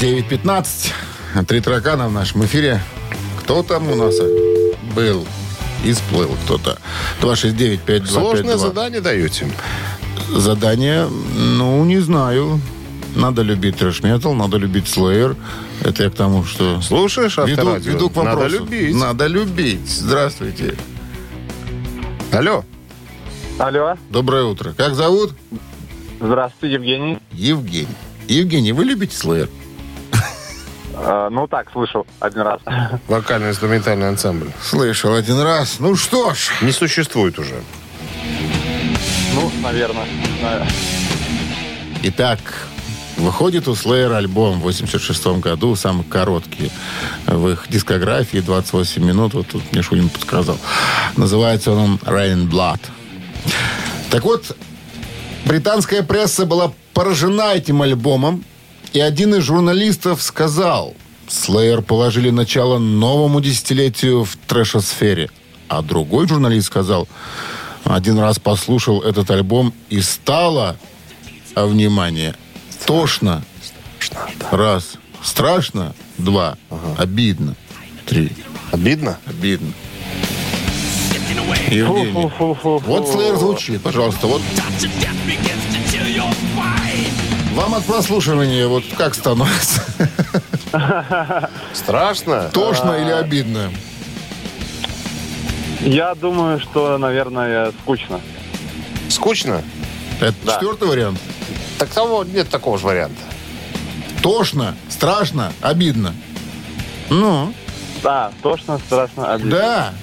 9.15. 0.00 1.44
Три 1.46 1.60
таракана 1.60 2.08
в 2.08 2.12
нашем 2.12 2.44
эфире. 2.44 2.80
Кто 3.48 3.62
там 3.62 3.90
у 3.90 3.94
нас 3.94 4.14
был? 4.94 5.26
И 5.82 5.94
сплыл 5.94 6.36
кто-то. 6.44 6.78
269-5252. 7.22 8.06
Сложное 8.06 8.56
задание 8.58 9.00
даете. 9.00 9.48
Задание, 10.28 11.08
ну, 11.34 11.82
не 11.86 11.98
знаю. 11.98 12.60
Надо 13.16 13.40
любить 13.40 13.78
трэш-метал, 13.78 14.34
надо 14.34 14.58
любить 14.58 14.86
слэйр. 14.86 15.34
Это 15.80 16.02
я 16.02 16.10
к 16.10 16.14
тому, 16.14 16.44
что... 16.44 16.82
Слушаешь 16.82 17.38
Веду, 17.38 17.62
авторадио? 17.62 17.92
веду 17.92 18.10
к 18.10 18.16
вопросу. 18.16 18.38
Надо 18.38 18.48
любить. 18.48 18.94
Надо 18.94 19.26
любить. 19.28 19.88
Здравствуйте. 19.88 20.74
Алло. 22.30 22.66
Алло, 23.58 23.96
Доброе 24.10 24.44
утро. 24.44 24.74
Как 24.76 24.94
зовут? 24.94 25.32
здравствуйте, 26.20 26.74
Евгений. 26.74 27.18
Евгений. 27.32 27.88
Евгений, 28.28 28.72
вы 28.72 28.84
любите 28.84 29.16
слэйр? 29.16 29.48
Э, 31.00 31.28
ну 31.30 31.46
так, 31.46 31.70
слышал 31.72 32.06
один 32.20 32.42
раз. 32.42 32.60
Вокально-инструментальный 33.08 34.08
ансамбль. 34.08 34.50
Слышал 34.62 35.14
один 35.14 35.40
раз. 35.40 35.76
Ну 35.78 35.96
что 35.96 36.34
ж. 36.34 36.50
Не 36.60 36.72
существует 36.72 37.38
уже. 37.38 37.54
Ну, 39.34 39.50
наверное. 39.62 40.06
Итак, 42.02 42.38
выходит 43.16 43.68
у 43.68 43.72
Slayer 43.72 44.14
альбом 44.14 44.60
в 44.60 44.62
86 44.62 45.26
году, 45.38 45.76
самый 45.76 46.04
короткий 46.04 46.70
в 47.26 47.48
их 47.48 47.66
дискографии, 47.68 48.38
28 48.38 49.04
минут, 49.04 49.34
вот 49.34 49.48
тут 49.48 49.62
мне 49.72 49.82
Шунин 49.82 50.08
подсказал. 50.08 50.58
Называется 51.16 51.72
он 51.72 51.96
Rain 52.04 52.48
Blood. 52.48 52.80
Так 54.10 54.24
вот, 54.24 54.56
британская 55.44 56.02
пресса 56.02 56.46
была 56.46 56.72
поражена 56.94 57.54
этим 57.54 57.82
альбомом, 57.82 58.44
и 58.92 59.00
один 59.00 59.34
из 59.34 59.44
журналистов 59.44 60.22
сказал, 60.22 60.94
Slayer 61.28 61.82
положили 61.82 62.30
начало 62.30 62.78
новому 62.78 63.40
десятилетию 63.40 64.24
в 64.24 64.36
трэшосфере. 64.46 65.30
А 65.68 65.82
другой 65.82 66.26
журналист 66.26 66.68
сказал, 66.68 67.06
один 67.84 68.18
раз 68.18 68.38
послушал 68.38 69.02
этот 69.02 69.30
альбом 69.30 69.74
и 69.90 70.00
стало 70.00 70.76
а 71.54 71.66
внимание, 71.66 72.34
тошно. 72.86 73.42
Раз. 74.52 74.94
Страшно. 75.22 75.94
Два. 76.18 76.56
Обидно. 76.96 77.56
Три. 78.06 78.30
Обидно? 78.70 79.18
Обидно. 79.26 79.72
Евгений. 81.68 82.30
Вот 82.86 83.08
слэйр 83.08 83.36
звучит, 83.36 83.82
пожалуйста. 83.82 84.28
Вот 84.28 84.42
вам 87.58 87.74
от 87.74 87.84
прослушивания 87.84 88.68
вот 88.68 88.84
как 88.96 89.14
становится? 89.16 89.82
Страшно? 91.72 92.50
Тошно 92.52 92.92
или 92.92 93.10
обидно? 93.10 93.72
Я 95.80 96.14
думаю, 96.14 96.60
что, 96.60 96.98
наверное, 96.98 97.72
скучно. 97.82 98.20
Скучно? 99.08 99.62
Это 100.20 100.34
четвертый 100.52 100.86
вариант. 100.88 101.18
Так 101.78 101.88
того 101.90 102.24
нет 102.24 102.48
такого 102.48 102.78
же 102.78 102.86
варианта. 102.86 103.20
Тошно, 104.22 104.76
страшно, 104.88 105.52
обидно. 105.60 106.14
Ну, 107.10 107.52
Да, 108.02 108.30
тошно, 108.42 108.78
страшно, 108.86 109.32
обидно. 109.34 109.50
да. 109.50 109.94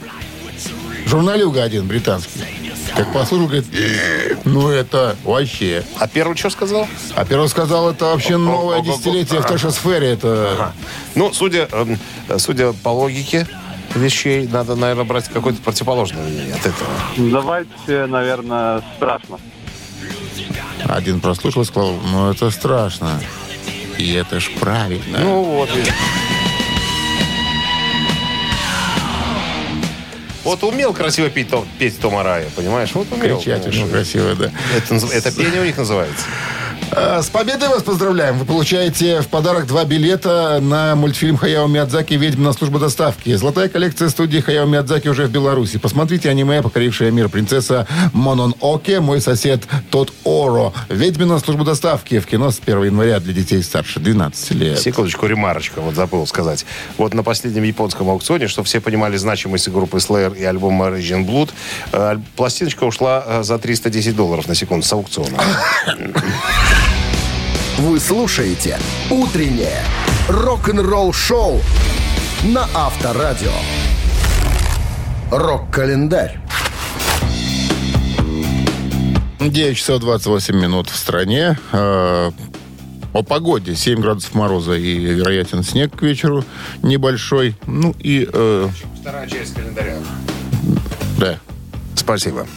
Журналюга 1.05 1.63
один 1.63 1.87
британский. 1.87 2.41
Как 2.95 3.11
послушал, 3.11 3.47
говорит, 3.47 3.65
ну 4.45 4.69
это 4.69 5.15
вообще. 5.23 5.83
А 5.99 6.07
первый 6.07 6.37
что 6.37 6.49
сказал? 6.49 6.87
А 7.15 7.25
первый 7.25 7.49
сказал, 7.49 7.89
это 7.89 8.05
вообще 8.05 8.37
новое 8.37 8.81
десятилетие 8.81 9.41
в 9.41 9.45
трэшосфере. 9.45 10.11
Это 10.13 10.73
Ну, 11.15 11.33
судя, 11.33 11.67
эм, 11.71 11.99
судя 12.37 12.71
по 12.71 12.89
логике 12.89 13.47
вещей, 13.95 14.47
надо, 14.47 14.75
наверное, 14.75 15.03
брать 15.05 15.27
какой-то 15.27 15.61
противоположный 15.61 16.21
мнение 16.23 16.55
от 16.55 16.65
этого. 16.65 16.89
Давайте, 17.17 18.05
наверное, 18.05 18.81
страшно. 18.95 19.39
один 20.87 21.19
прослушал 21.19 21.63
и 21.63 21.65
сказал, 21.65 21.95
ну 22.11 22.31
это 22.31 22.49
страшно. 22.49 23.19
И 23.97 24.13
это 24.13 24.39
ж 24.39 24.51
правильно. 24.59 25.19
Ну 25.19 25.43
вот. 25.43 25.69
видишь. 25.75 25.93
Вот 30.45 30.63
умел 30.63 30.93
красиво 30.93 31.29
петь, 31.29 31.49
Том- 31.49 31.67
петь 31.79 31.99
Тома 31.99 32.21
Рая, 32.23 32.45
понимаешь? 32.55 32.91
Вот 32.93 33.11
умел. 33.11 33.37
Кричать 33.39 33.67
очень 33.67 33.89
красиво, 33.89 34.35
да. 34.35 34.51
Это, 34.77 34.95
это 35.07 35.31
пение 35.31 35.59
у 35.61 35.65
них 35.65 35.75
называется. 35.75 36.23
А, 36.97 37.21
С 37.21 37.29
победой 37.29 37.67
вас 37.67 37.83
поздравляем. 37.83 38.37
Вы 38.39 38.45
получаете 38.45 39.19
в 39.19 39.27
подарок 39.27 39.67
два 39.67 39.83
билета 39.83 40.59
на 40.61 40.95
мультфильм 40.95 41.35
Хаяо 41.35 41.67
Миядзаки 41.67 42.13
«Ведьмина 42.13 42.53
служба 42.53 42.79
доставки». 42.79 43.35
Золотая 43.35 43.67
коллекция 43.67 44.07
студии 44.07 44.39
Хаяо 44.39 44.65
Миядзаки 44.65 45.09
уже 45.09 45.25
в 45.25 45.29
Беларуси. 45.29 45.77
Посмотрите 45.77 46.29
аниме 46.29 46.61
«Покорившая 46.61 47.11
мир 47.11 47.27
принцесса 47.27 47.85
Монон 48.13 48.55
Оке», 48.61 49.01
«Мой 49.01 49.19
сосед 49.19 49.63
Тот 49.91 50.13
Оро». 50.23 50.73
«Ведьмина 50.87 51.39
служба 51.39 51.65
доставки» 51.65 52.19
в 52.19 52.27
кино 52.27 52.49
с 52.49 52.61
1 52.65 52.85
января 52.85 53.19
для 53.19 53.33
детей 53.33 53.61
старше 53.61 53.99
12 53.99 54.51
лет. 54.51 54.79
Секундочку, 54.79 55.25
ремарочка, 55.27 55.81
вот 55.81 55.95
забыл 55.95 56.25
сказать. 56.25 56.65
Вот 56.97 57.13
на 57.13 57.23
последнем 57.23 57.63
японском 57.63 58.09
аукционе, 58.09 58.47
чтобы 58.47 58.67
все 58.67 58.79
понимали 58.79 59.17
значимость 59.17 59.67
группы 59.67 59.97
Slayer 59.97 60.37
и 60.37 60.45
альбома 60.45 60.85
Origin 60.85 61.25
Blood, 61.25 61.49
э, 61.91 62.17
пластиночка 62.37 62.85
ушла 62.85 63.21
э, 63.27 63.43
за 63.43 63.59
310 63.59 64.15
долларов 64.15 64.47
на 64.47 64.55
секунду 64.55 64.85
с 64.85 64.93
аукциона. 64.93 65.37
Вы 67.77 67.99
слушаете 67.99 68.79
«Утреннее 69.09 69.81
рок-н-ролл-шоу» 70.29 71.61
на 72.45 72.67
Авторадио. 72.73 73.51
Рок-календарь. 75.31 76.39
9 79.39 79.77
часов 79.77 79.99
28 79.99 80.55
минут 80.55 80.89
в 80.89 80.95
стране. 80.95 81.57
Э, 81.71 82.31
О 83.13 83.23
погоде. 83.23 83.75
7 83.75 83.99
градусов 83.99 84.33
мороза 84.33 84.73
и 84.73 84.95
вероятен 84.97 85.63
снег 85.63 85.95
к 85.97 86.01
вечеру 86.01 86.43
небольшой. 86.81 87.55
Ну 87.67 87.93
и... 87.99 88.27
э, 88.31 88.69
Вторая 89.01 89.27
часть 89.27 89.53
календаря. 89.53 89.97
да. 91.19 91.37
Спасибо. 91.95 92.47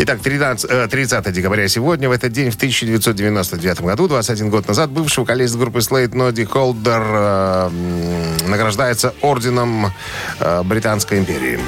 Итак, 0.00 0.20
13, 0.20 0.70
э, 0.70 0.86
30 0.86 1.32
декабря 1.32 1.66
сегодня, 1.66 2.08
в 2.08 2.12
этот 2.12 2.30
день, 2.30 2.50
в 2.50 2.54
1999 2.56 3.80
году, 3.80 4.06
21 4.06 4.48
год 4.48 4.68
назад, 4.68 4.90
бывший 4.90 5.20
вокалист 5.20 5.56
группы 5.56 5.80
Slade 5.80 6.14
Ноди 6.16 6.44
Холдер 6.44 7.02
э, 7.02 7.70
награждается 8.46 9.12
орденом 9.22 9.92
э, 10.38 10.62
Британской 10.62 11.18
империи. 11.18 11.58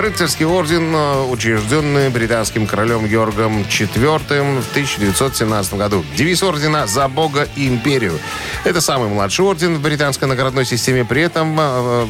Рыцарский 0.00 0.46
орден, 0.46 0.94
э, 0.94 1.24
учрежденный 1.24 2.08
британским 2.08 2.66
королем 2.66 3.06
Георгом 3.06 3.60
IV 3.62 4.62
в 4.62 4.70
1917 4.70 5.74
году. 5.74 6.02
Девиз 6.16 6.42
ордена 6.42 6.86
«За 6.86 7.06
Бога 7.06 7.46
и 7.54 7.68
империю». 7.68 8.18
Это 8.64 8.80
самый 8.80 9.08
младший 9.08 9.44
орден 9.44 9.76
в 9.76 9.82
британской 9.82 10.26
наградной 10.26 10.64
системе. 10.64 11.04
При 11.04 11.20
этом 11.20 11.54
э, 11.60 12.06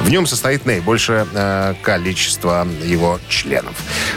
в 0.00 0.10
нем 0.10 0.26
состоит 0.26 0.66
наибольшее 0.66 1.26
э, 1.32 1.74
количество 1.80 2.68
его 2.84 3.18
членов. 3.30 3.74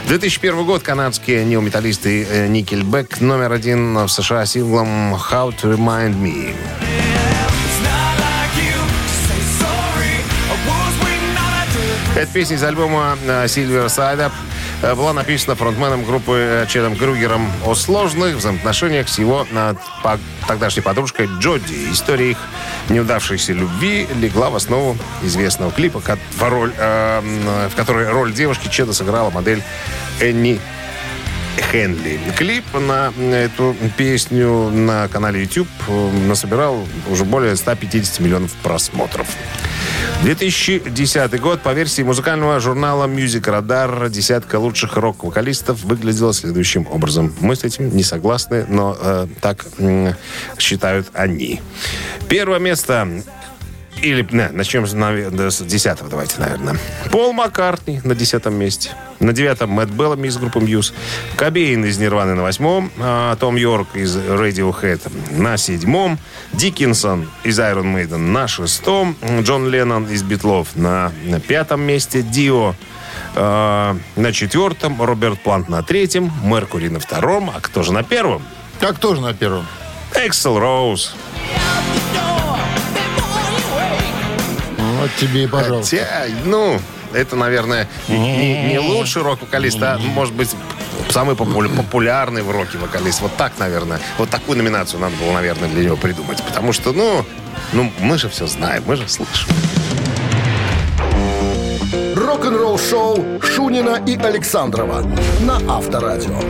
2001 0.08 0.64
год 0.66 0.82
канадские 0.82 1.44
неометаллисты 1.46 2.48
Nickelback 2.48 3.24
номер 3.24 3.52
один 3.52 3.94
в 3.94 4.08
США 4.08 4.44
синглом 4.44 5.14
«How 5.14 5.54
to 5.56 5.74
Remind 5.74 6.16
Me». 6.20 6.54
Эта 12.16 12.32
песня 12.32 12.54
из 12.54 12.62
альбома 12.62 13.18
э, 13.26 13.46
Silver 13.46 13.86
Side 13.86 14.30
э, 14.82 14.94
была 14.94 15.12
написана 15.12 15.56
фронтменом 15.56 16.04
группы 16.04 16.36
э, 16.38 16.66
Чедом 16.68 16.94
Крюгером 16.94 17.50
о 17.66 17.74
сложных 17.74 18.36
взаимоотношениях 18.36 19.08
с 19.08 19.18
его 19.18 19.44
тогдашней 20.46 20.82
подружкой 20.82 21.28
Джоди. 21.40 21.90
История 21.90 22.30
их 22.30 22.38
неудавшейся 22.88 23.52
любви 23.52 24.06
легла 24.14 24.50
в 24.50 24.54
основу 24.54 24.96
известного 25.24 25.72
клипа, 25.72 26.00
в, 26.00 26.48
роль, 26.48 26.72
в 26.78 27.74
которой 27.74 28.08
роль 28.08 28.32
девушки 28.32 28.68
Чеда 28.68 28.92
сыграла 28.92 29.30
модель 29.30 29.64
Энни 30.20 30.60
Хенли. 31.70 32.18
Клип 32.36 32.64
на 32.74 33.12
эту 33.32 33.74
песню 33.96 34.70
на 34.70 35.08
канале 35.08 35.42
YouTube 35.42 35.68
э, 35.88 36.10
насобирал 36.26 36.86
уже 37.10 37.24
более 37.24 37.56
150 37.56 38.20
миллионов 38.20 38.52
просмотров. 38.62 39.28
2010 40.22 41.40
год. 41.40 41.60
По 41.60 41.72
версии 41.72 42.02
музыкального 42.02 42.58
журнала 42.60 43.06
Music 43.06 43.42
Radar 43.42 44.08
десятка 44.08 44.58
лучших 44.58 44.96
рок-вокалистов 44.96 45.82
выглядела 45.84 46.32
следующим 46.32 46.86
образом. 46.90 47.34
Мы 47.40 47.56
с 47.56 47.64
этим 47.64 47.94
не 47.94 48.02
согласны, 48.02 48.64
но 48.68 48.96
э, 48.98 49.26
так 49.40 49.64
м, 49.78 50.14
считают 50.58 51.08
они. 51.12 51.60
Первое 52.28 52.58
место 52.58 53.22
или, 54.02 54.26
не, 54.30 54.48
начнем 54.48 54.86
с, 54.86 55.56
с 55.56 55.60
десятого, 55.62 56.10
давайте, 56.10 56.38
наверное. 56.38 56.76
Пол 57.10 57.32
Маккартни 57.32 58.00
на 58.04 58.14
десятом 58.14 58.54
месте. 58.54 58.90
На 59.20 59.32
девятом 59.32 59.70
Мэтт 59.70 59.90
Беллами 59.90 60.26
из 60.28 60.36
группы 60.36 60.60
Muse. 60.60 60.92
Кобейн 61.36 61.84
из 61.84 61.98
Нирваны 61.98 62.34
на 62.34 62.42
восьмом. 62.42 62.90
а, 62.98 63.36
Том 63.36 63.56
Йорк 63.56 63.94
из 63.94 64.16
Radiohead 64.16 65.00
на 65.38 65.56
седьмом. 65.56 66.18
Диккинсон 66.52 67.30
из 67.44 67.58
Iron 67.58 67.94
Maiden 67.94 68.18
на 68.18 68.48
шестом. 68.48 69.16
Джон 69.40 69.68
Леннон 69.68 70.06
из 70.06 70.22
Битлов 70.22 70.76
на, 70.76 71.12
на 71.24 71.40
пятом 71.40 71.82
месте. 71.82 72.22
Дио 72.22 72.74
а, 73.34 73.96
на 74.16 74.32
четвертом. 74.32 75.00
Роберт 75.00 75.40
Плант 75.40 75.68
на 75.68 75.82
третьем. 75.82 76.30
Меркури 76.42 76.88
на 76.88 77.00
втором. 77.00 77.50
А 77.54 77.60
кто 77.60 77.82
же 77.82 77.92
на 77.92 78.02
первом? 78.02 78.42
Как 78.80 78.98
тоже 78.98 79.20
на 79.20 79.32
первом? 79.32 79.66
Эксел 80.14 80.58
Роуз. 80.58 81.14
Вот 85.04 85.14
тебе 85.16 85.44
и 85.44 85.46
пожалуйста. 85.46 85.98
Хотя, 85.98 86.34
ну, 86.46 86.80
это, 87.12 87.36
наверное, 87.36 87.86
не, 88.08 88.70
не 88.70 88.78
лучший 88.78 89.20
рок-вокалист, 89.20 89.76
а, 89.82 89.98
может 89.98 90.32
быть, 90.32 90.56
самый 91.10 91.36
попу- 91.36 91.68
популярный 91.68 92.40
в 92.40 92.50
роке 92.50 92.78
вокалист. 92.78 93.20
Вот 93.20 93.36
так, 93.36 93.52
наверное. 93.58 94.00
Вот 94.16 94.30
такую 94.30 94.56
номинацию 94.56 95.00
надо 95.00 95.14
было, 95.16 95.32
наверное, 95.32 95.68
для 95.68 95.84
него 95.84 95.96
придумать. 95.96 96.42
Потому 96.42 96.72
что, 96.72 96.92
ну, 96.92 97.22
ну 97.74 97.92
мы 98.00 98.16
же 98.16 98.30
все 98.30 98.46
знаем, 98.46 98.82
мы 98.86 98.96
же 98.96 99.06
слышим. 99.06 99.50
Рок-н-ролл-шоу 102.16 103.42
Шунина 103.42 104.02
и 104.06 104.16
Александрова 104.16 105.02
на 105.40 105.60
Авторадио. 105.68 106.40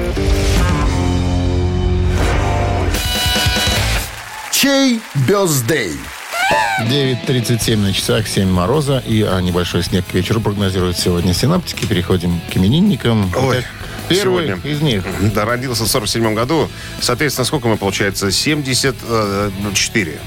Чей 4.53 5.03
бездей? 5.27 5.99
9.37 6.81 7.77
на 7.77 7.93
часах, 7.93 8.27
7 8.27 8.49
мороза 8.49 9.03
и 9.07 9.23
а, 9.23 9.41
небольшой 9.41 9.83
снег 9.83 10.05
к 10.07 10.15
вечеру 10.15 10.41
прогнозируют 10.41 10.99
сегодня 10.99 11.33
синаптики. 11.33 11.87
Переходим 11.87 12.41
к 12.53 12.57
именинникам. 12.57 13.33
Ой, 13.37 13.61
Итак, 13.61 13.71
Первый 14.09 14.47
сегодня. 14.49 14.71
из 14.71 14.81
них. 14.83 15.03
Да, 15.35 15.45
родился 15.45 15.85
в 15.85 15.89
47 15.89 16.35
году. 16.35 16.69
Соответственно, 17.01 17.45
сколько 17.45 17.69
ему 17.69 17.77
получается? 17.77 18.31
74. 18.31 20.19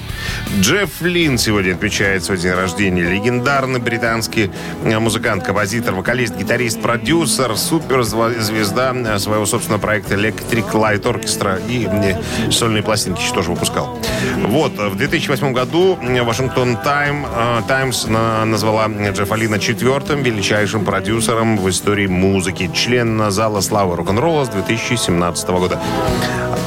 Джефф 0.59 1.01
Лин 1.01 1.38
сегодня 1.38 1.73
отмечает 1.73 2.23
свой 2.23 2.38
день 2.38 2.51
рождения. 2.53 3.03
Легендарный 3.03 3.80
британский 3.80 4.49
э, 4.84 4.99
музыкант, 4.99 5.43
композитор, 5.43 5.93
вокалист, 5.93 6.36
гитарист, 6.36 6.82
продюсер, 6.82 7.55
суперзвезда 7.57 8.93
э, 8.95 9.19
своего 9.19 9.45
собственного 9.45 9.80
проекта 9.80 10.15
Electric 10.15 10.71
Light 10.73 11.03
Orchestra 11.03 11.61
и 11.69 11.86
э, 11.88 12.51
сольные 12.51 12.84
пластинки 12.84 13.21
еще 13.21 13.34
тоже 13.34 13.51
выпускал. 13.51 13.99
Вот, 14.47 14.73
э, 14.80 14.88
в 14.89 14.95
2008 14.95 15.53
году 15.53 15.97
э, 16.01 16.21
Вашингтон 16.23 16.78
Тайм, 16.78 17.25
э, 17.25 17.61
Таймс 17.67 18.05
на- 18.07 18.45
назвала 18.45 18.88
Джеффа 18.88 19.36
Лина 19.36 19.59
четвертым 19.59 20.23
величайшим 20.23 20.84
продюсером 20.86 21.57
в 21.57 21.69
истории 21.69 22.07
музыки. 22.07 22.69
Член 22.73 23.30
зала 23.32 23.61
славы 23.68 23.95
рок-н-ролла 23.95 24.45
с 24.45 24.49
2017 24.49 25.49
года. 25.49 25.80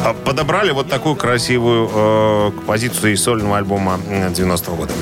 А 0.04 0.14
Подобрали 0.14 0.70
вот 0.70 0.88
такую 0.88 1.16
красивую 1.16 1.90
э, 1.92 2.50
композицию 2.56 3.14
из 3.14 3.22
сольного 3.22 3.58
альбома 3.58 3.98
90 4.30 4.70
года. 4.72 4.92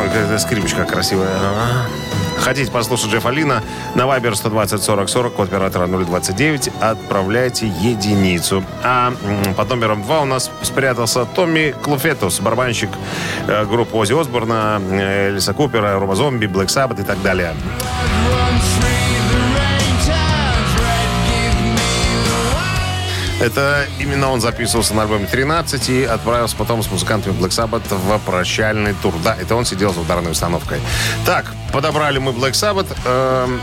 О, 0.00 0.38
скрипочка 0.38 0.84
красивая. 0.84 1.28
Хотите 2.38 2.72
послушать 2.72 3.12
Джеффа 3.12 3.30
Лина? 3.30 3.62
На 3.94 4.02
Viber 4.02 4.34
120 4.34 4.82
40 4.82 5.08
40, 5.08 5.32
код 5.34 5.48
оператора 5.48 5.86
029, 5.86 6.70
отправляйте 6.80 7.68
единицу. 7.68 8.64
А 8.82 9.12
под 9.56 9.70
номером 9.70 10.02
2 10.02 10.20
у 10.20 10.24
нас 10.24 10.50
спрятался 10.62 11.24
Томми 11.24 11.72
Клуфетус, 11.82 12.40
барабанщик 12.40 12.90
э, 13.46 13.64
группы 13.66 13.96
Ози 13.96 14.20
Осборна, 14.20 14.80
э, 14.90 15.30
Элиса 15.30 15.54
Купера, 15.54 15.98
Роба 16.00 16.16
Зомби, 16.16 16.46
Блэк 16.46 16.68
Саббат 16.68 16.98
и 16.98 17.04
так 17.04 17.22
далее. 17.22 17.54
Это 23.42 23.86
именно 23.98 24.30
он 24.30 24.40
записывался 24.40 24.94
на 24.94 25.02
альбоме 25.02 25.26
13 25.26 25.88
и 25.88 26.04
отправился 26.04 26.54
потом 26.56 26.80
с 26.80 26.90
музыкантами 26.90 27.34
Black 27.34 27.48
Sabbath 27.48 27.82
в 27.90 28.18
прощальный 28.20 28.94
тур. 28.94 29.12
Да, 29.24 29.34
это 29.34 29.56
он 29.56 29.64
сидел 29.64 29.92
за 29.92 30.00
ударной 30.00 30.30
установкой. 30.30 30.78
Так, 31.26 31.52
подобрали 31.72 32.18
мы 32.18 32.30
Black 32.30 32.52
Sabbath. 32.52 32.96
Эм, 33.04 33.60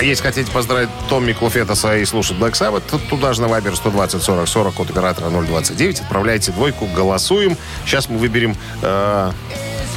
Если 0.00 0.22
хотите 0.22 0.50
поздравить 0.50 0.88
Томми 1.08 1.32
Клуфетаса 1.32 1.96
и 1.96 2.04
слушать 2.04 2.36
Black 2.38 2.52
Sabbath, 2.52 2.82
то 2.90 2.98
туда 2.98 3.32
же 3.34 3.42
на 3.42 3.46
Viber 3.46 3.74
120 3.76 4.20
40 4.20 4.48
40 4.48 4.80
от 4.80 4.90
оператора 4.90 5.30
029 5.30 6.00
отправляйте 6.00 6.50
двойку, 6.52 6.86
голосуем. 6.86 7.56
Сейчас 7.84 8.08
мы 8.08 8.18
выберем 8.18 8.56
э, 8.82 9.32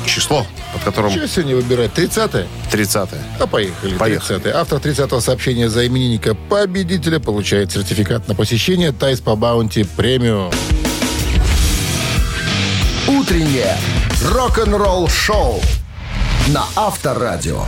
число, 0.06 0.46
под 0.74 0.84
которым 0.84 1.12
Что 1.12 1.28
сегодня 1.28 1.56
выбирать? 1.56 1.92
30-е? 1.92 2.48
30-е. 2.72 3.22
А 3.40 3.48
поехали. 3.48 3.98
Поехали. 3.98 4.40
30 4.40 4.56
Автор 4.56 4.80
30-го 4.80 5.20
сообщения 5.20 5.70
за 5.70 5.86
именинника 5.88 6.36
победителя 6.36 7.20
получает 7.20 7.72
сертификат 7.72 8.28
на 8.28 8.36
посещение 8.36 8.92
Thai 8.92 9.20
Spa 9.20 9.36
Bounty 9.36 9.84
Premium. 9.84 10.52
Утреннее 13.08 13.78
рок-н-ролл-шоу 14.26 15.62
на 16.48 16.66
Авторадио. 16.76 17.66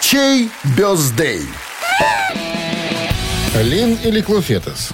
Чей 0.00 0.50
birthday? 0.76 1.42
Лин 3.54 3.98
или 4.04 4.20
Клуфетос? 4.20 4.90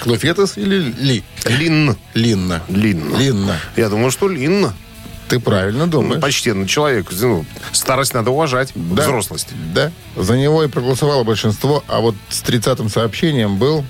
Клуфетос 0.00 0.56
или 0.56 0.92
Ли? 0.98 1.22
Лин. 1.46 1.96
Линна. 2.14 2.62
Линна. 2.68 3.16
Линна. 3.16 3.60
Я 3.76 3.88
думаю, 3.88 4.10
что 4.10 4.28
Линна. 4.28 4.74
Ты 5.32 5.40
правильно 5.40 5.86
думаешь. 5.86 6.20
Почтенный 6.20 6.66
человек. 6.66 7.08
Ну, 7.10 7.46
старость 7.72 8.12
надо 8.12 8.30
уважать. 8.30 8.72
Да. 8.74 9.02
Взрослость. 9.04 9.48
Да. 9.74 9.90
За 10.14 10.36
него 10.36 10.62
и 10.62 10.68
проголосовало 10.68 11.24
большинство, 11.24 11.82
а 11.88 12.00
вот 12.00 12.14
с 12.28 12.42
30-м 12.42 12.90
сообщением 12.90 13.56
был... 13.56 13.82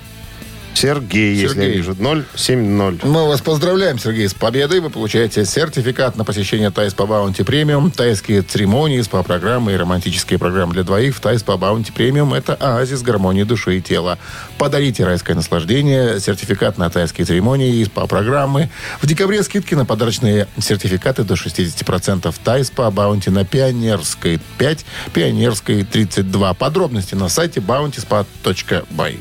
Сергей, 0.75 1.35
если 1.35 1.61
я 1.61 1.66
Сергей. 1.66 1.77
вижу. 1.77 1.97
070. 2.35 3.05
Мы 3.05 3.29
вас 3.29 3.41
поздравляем, 3.41 3.99
Сергей, 3.99 4.29
с 4.29 4.35
победой. 4.35 4.81
Вы 4.81 4.91
получаете 4.91 5.45
сертификат 5.45 6.16
на 6.16 6.25
посещение 6.25 6.70
Thai 6.70 6.95
Spa 6.95 7.07
Bounty 7.07 7.43
Premium, 7.43 7.91
тайские 7.91 8.43
церемонии, 8.43 9.01
СПА-программы 9.01 9.73
и 9.73 9.77
романтические 9.77 10.39
программы 10.39 10.73
для 10.73 10.83
двоих 10.83 11.16
в 11.16 11.20
Thai 11.20 11.43
Spa 11.43 11.57
Bounty 11.57 11.93
Premium. 11.93 12.35
Это 12.35 12.55
оазис 12.55 13.03
гармонии 13.03 13.45
души 13.45 13.79
и 13.79 13.81
тела. 13.81 14.18
Подарите 14.59 15.05
райское 15.05 15.37
наслаждение, 15.37 16.20
сертификат 16.20 16.79
на 16.79 16.91
тайские 16.91 17.27
церемонии 17.27 17.77
и 17.77 17.85
СПА-программы. 17.85 18.70
В 19.01 19.07
декабре 19.07 19.43
скидки 19.43 19.75
на 19.75 19.85
подарочные 19.85 20.49
сертификаты 20.59 21.25
до 21.25 21.35
60%. 21.35 22.35
Тайс 22.43 22.70
по 22.70 22.91
Баунти 22.91 23.31
на 23.31 23.45
Пионерской 23.45 24.41
5, 24.59 24.85
Пионерской 25.12 25.85
32. 25.85 26.55
Подробности 26.55 27.14
на 27.14 27.29
сайте 27.29 27.61
bountyspa.by. 27.61 29.20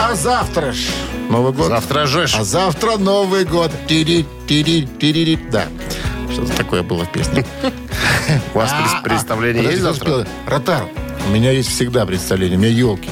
А 0.00 0.14
завтра 0.14 0.72
ж 0.72 0.88
Новый 1.28 1.52
год. 1.52 1.68
Завтра 1.68 2.06
же. 2.06 2.26
А 2.34 2.44
завтра 2.44 2.96
Новый 2.96 3.44
год. 3.44 3.70
Тири, 3.88 4.26
тири, 4.46 4.88
тири, 5.00 5.38
Да. 5.50 5.66
Что-то 6.32 6.52
такое 6.56 6.82
было 6.82 7.04
в 7.04 7.12
песне. 7.12 7.44
У 8.54 8.58
вас 8.58 8.70
А, 8.72 8.98
а, 8.98 9.02
представление 9.02 9.64
есть 9.64 9.80
завтра? 9.80 10.26
Ротар, 10.46 10.84
у 11.26 11.30
меня 11.30 11.50
есть 11.50 11.70
всегда 11.70 12.04
представление. 12.04 12.58
У 12.58 12.60
меня 12.60 12.72
елки. 12.72 13.08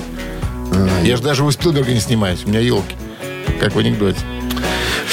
Я 1.02 1.16
же 1.16 1.22
даже 1.22 1.44
у 1.44 1.50
Спилберга 1.50 1.92
не 1.92 2.00
снимаюсь. 2.00 2.44
У 2.44 2.48
меня 2.48 2.60
елки. 2.60 2.94
Как 3.60 3.74
в 3.74 3.78
анекдоте. 3.78 4.18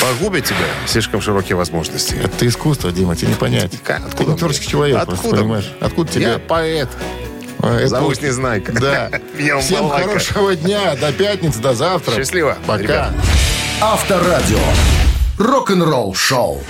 Погубит 0.02 0.46
тебя 0.46 0.58
слишком 0.88 1.22
широкие 1.22 1.56
возможности. 1.56 2.16
Это 2.16 2.48
искусство, 2.48 2.92
Дима, 2.92 3.16
тебе 3.16 3.30
не 3.30 3.36
понять. 3.36 3.72
Ты 3.72 3.94
Откуда 3.94 4.32
не 4.32 4.38
творческий 4.38 4.68
человек, 4.68 4.98
Откуда 4.98 5.38
понимаешь? 5.38 5.72
Откуда 5.80 6.12
тебе? 6.12 6.24
Я 6.24 6.40
поэт. 6.40 6.90
А, 7.64 7.78
это 7.78 7.88
Зовусь 7.90 8.18
вот- 8.18 8.26
Незнайка. 8.28 8.72
Да. 8.74 9.10
Всем 9.62 9.90
хорошего 9.90 10.56
дня. 10.56 10.96
До 10.96 11.12
пятницы, 11.12 11.60
до 11.60 11.74
завтра. 11.74 12.16
Счастливо, 12.16 12.58
Пока. 12.66 12.82
ребята. 12.82 13.14
Авторадио. 13.82 14.60
Рок-н-ролл-шоу. 15.38 16.62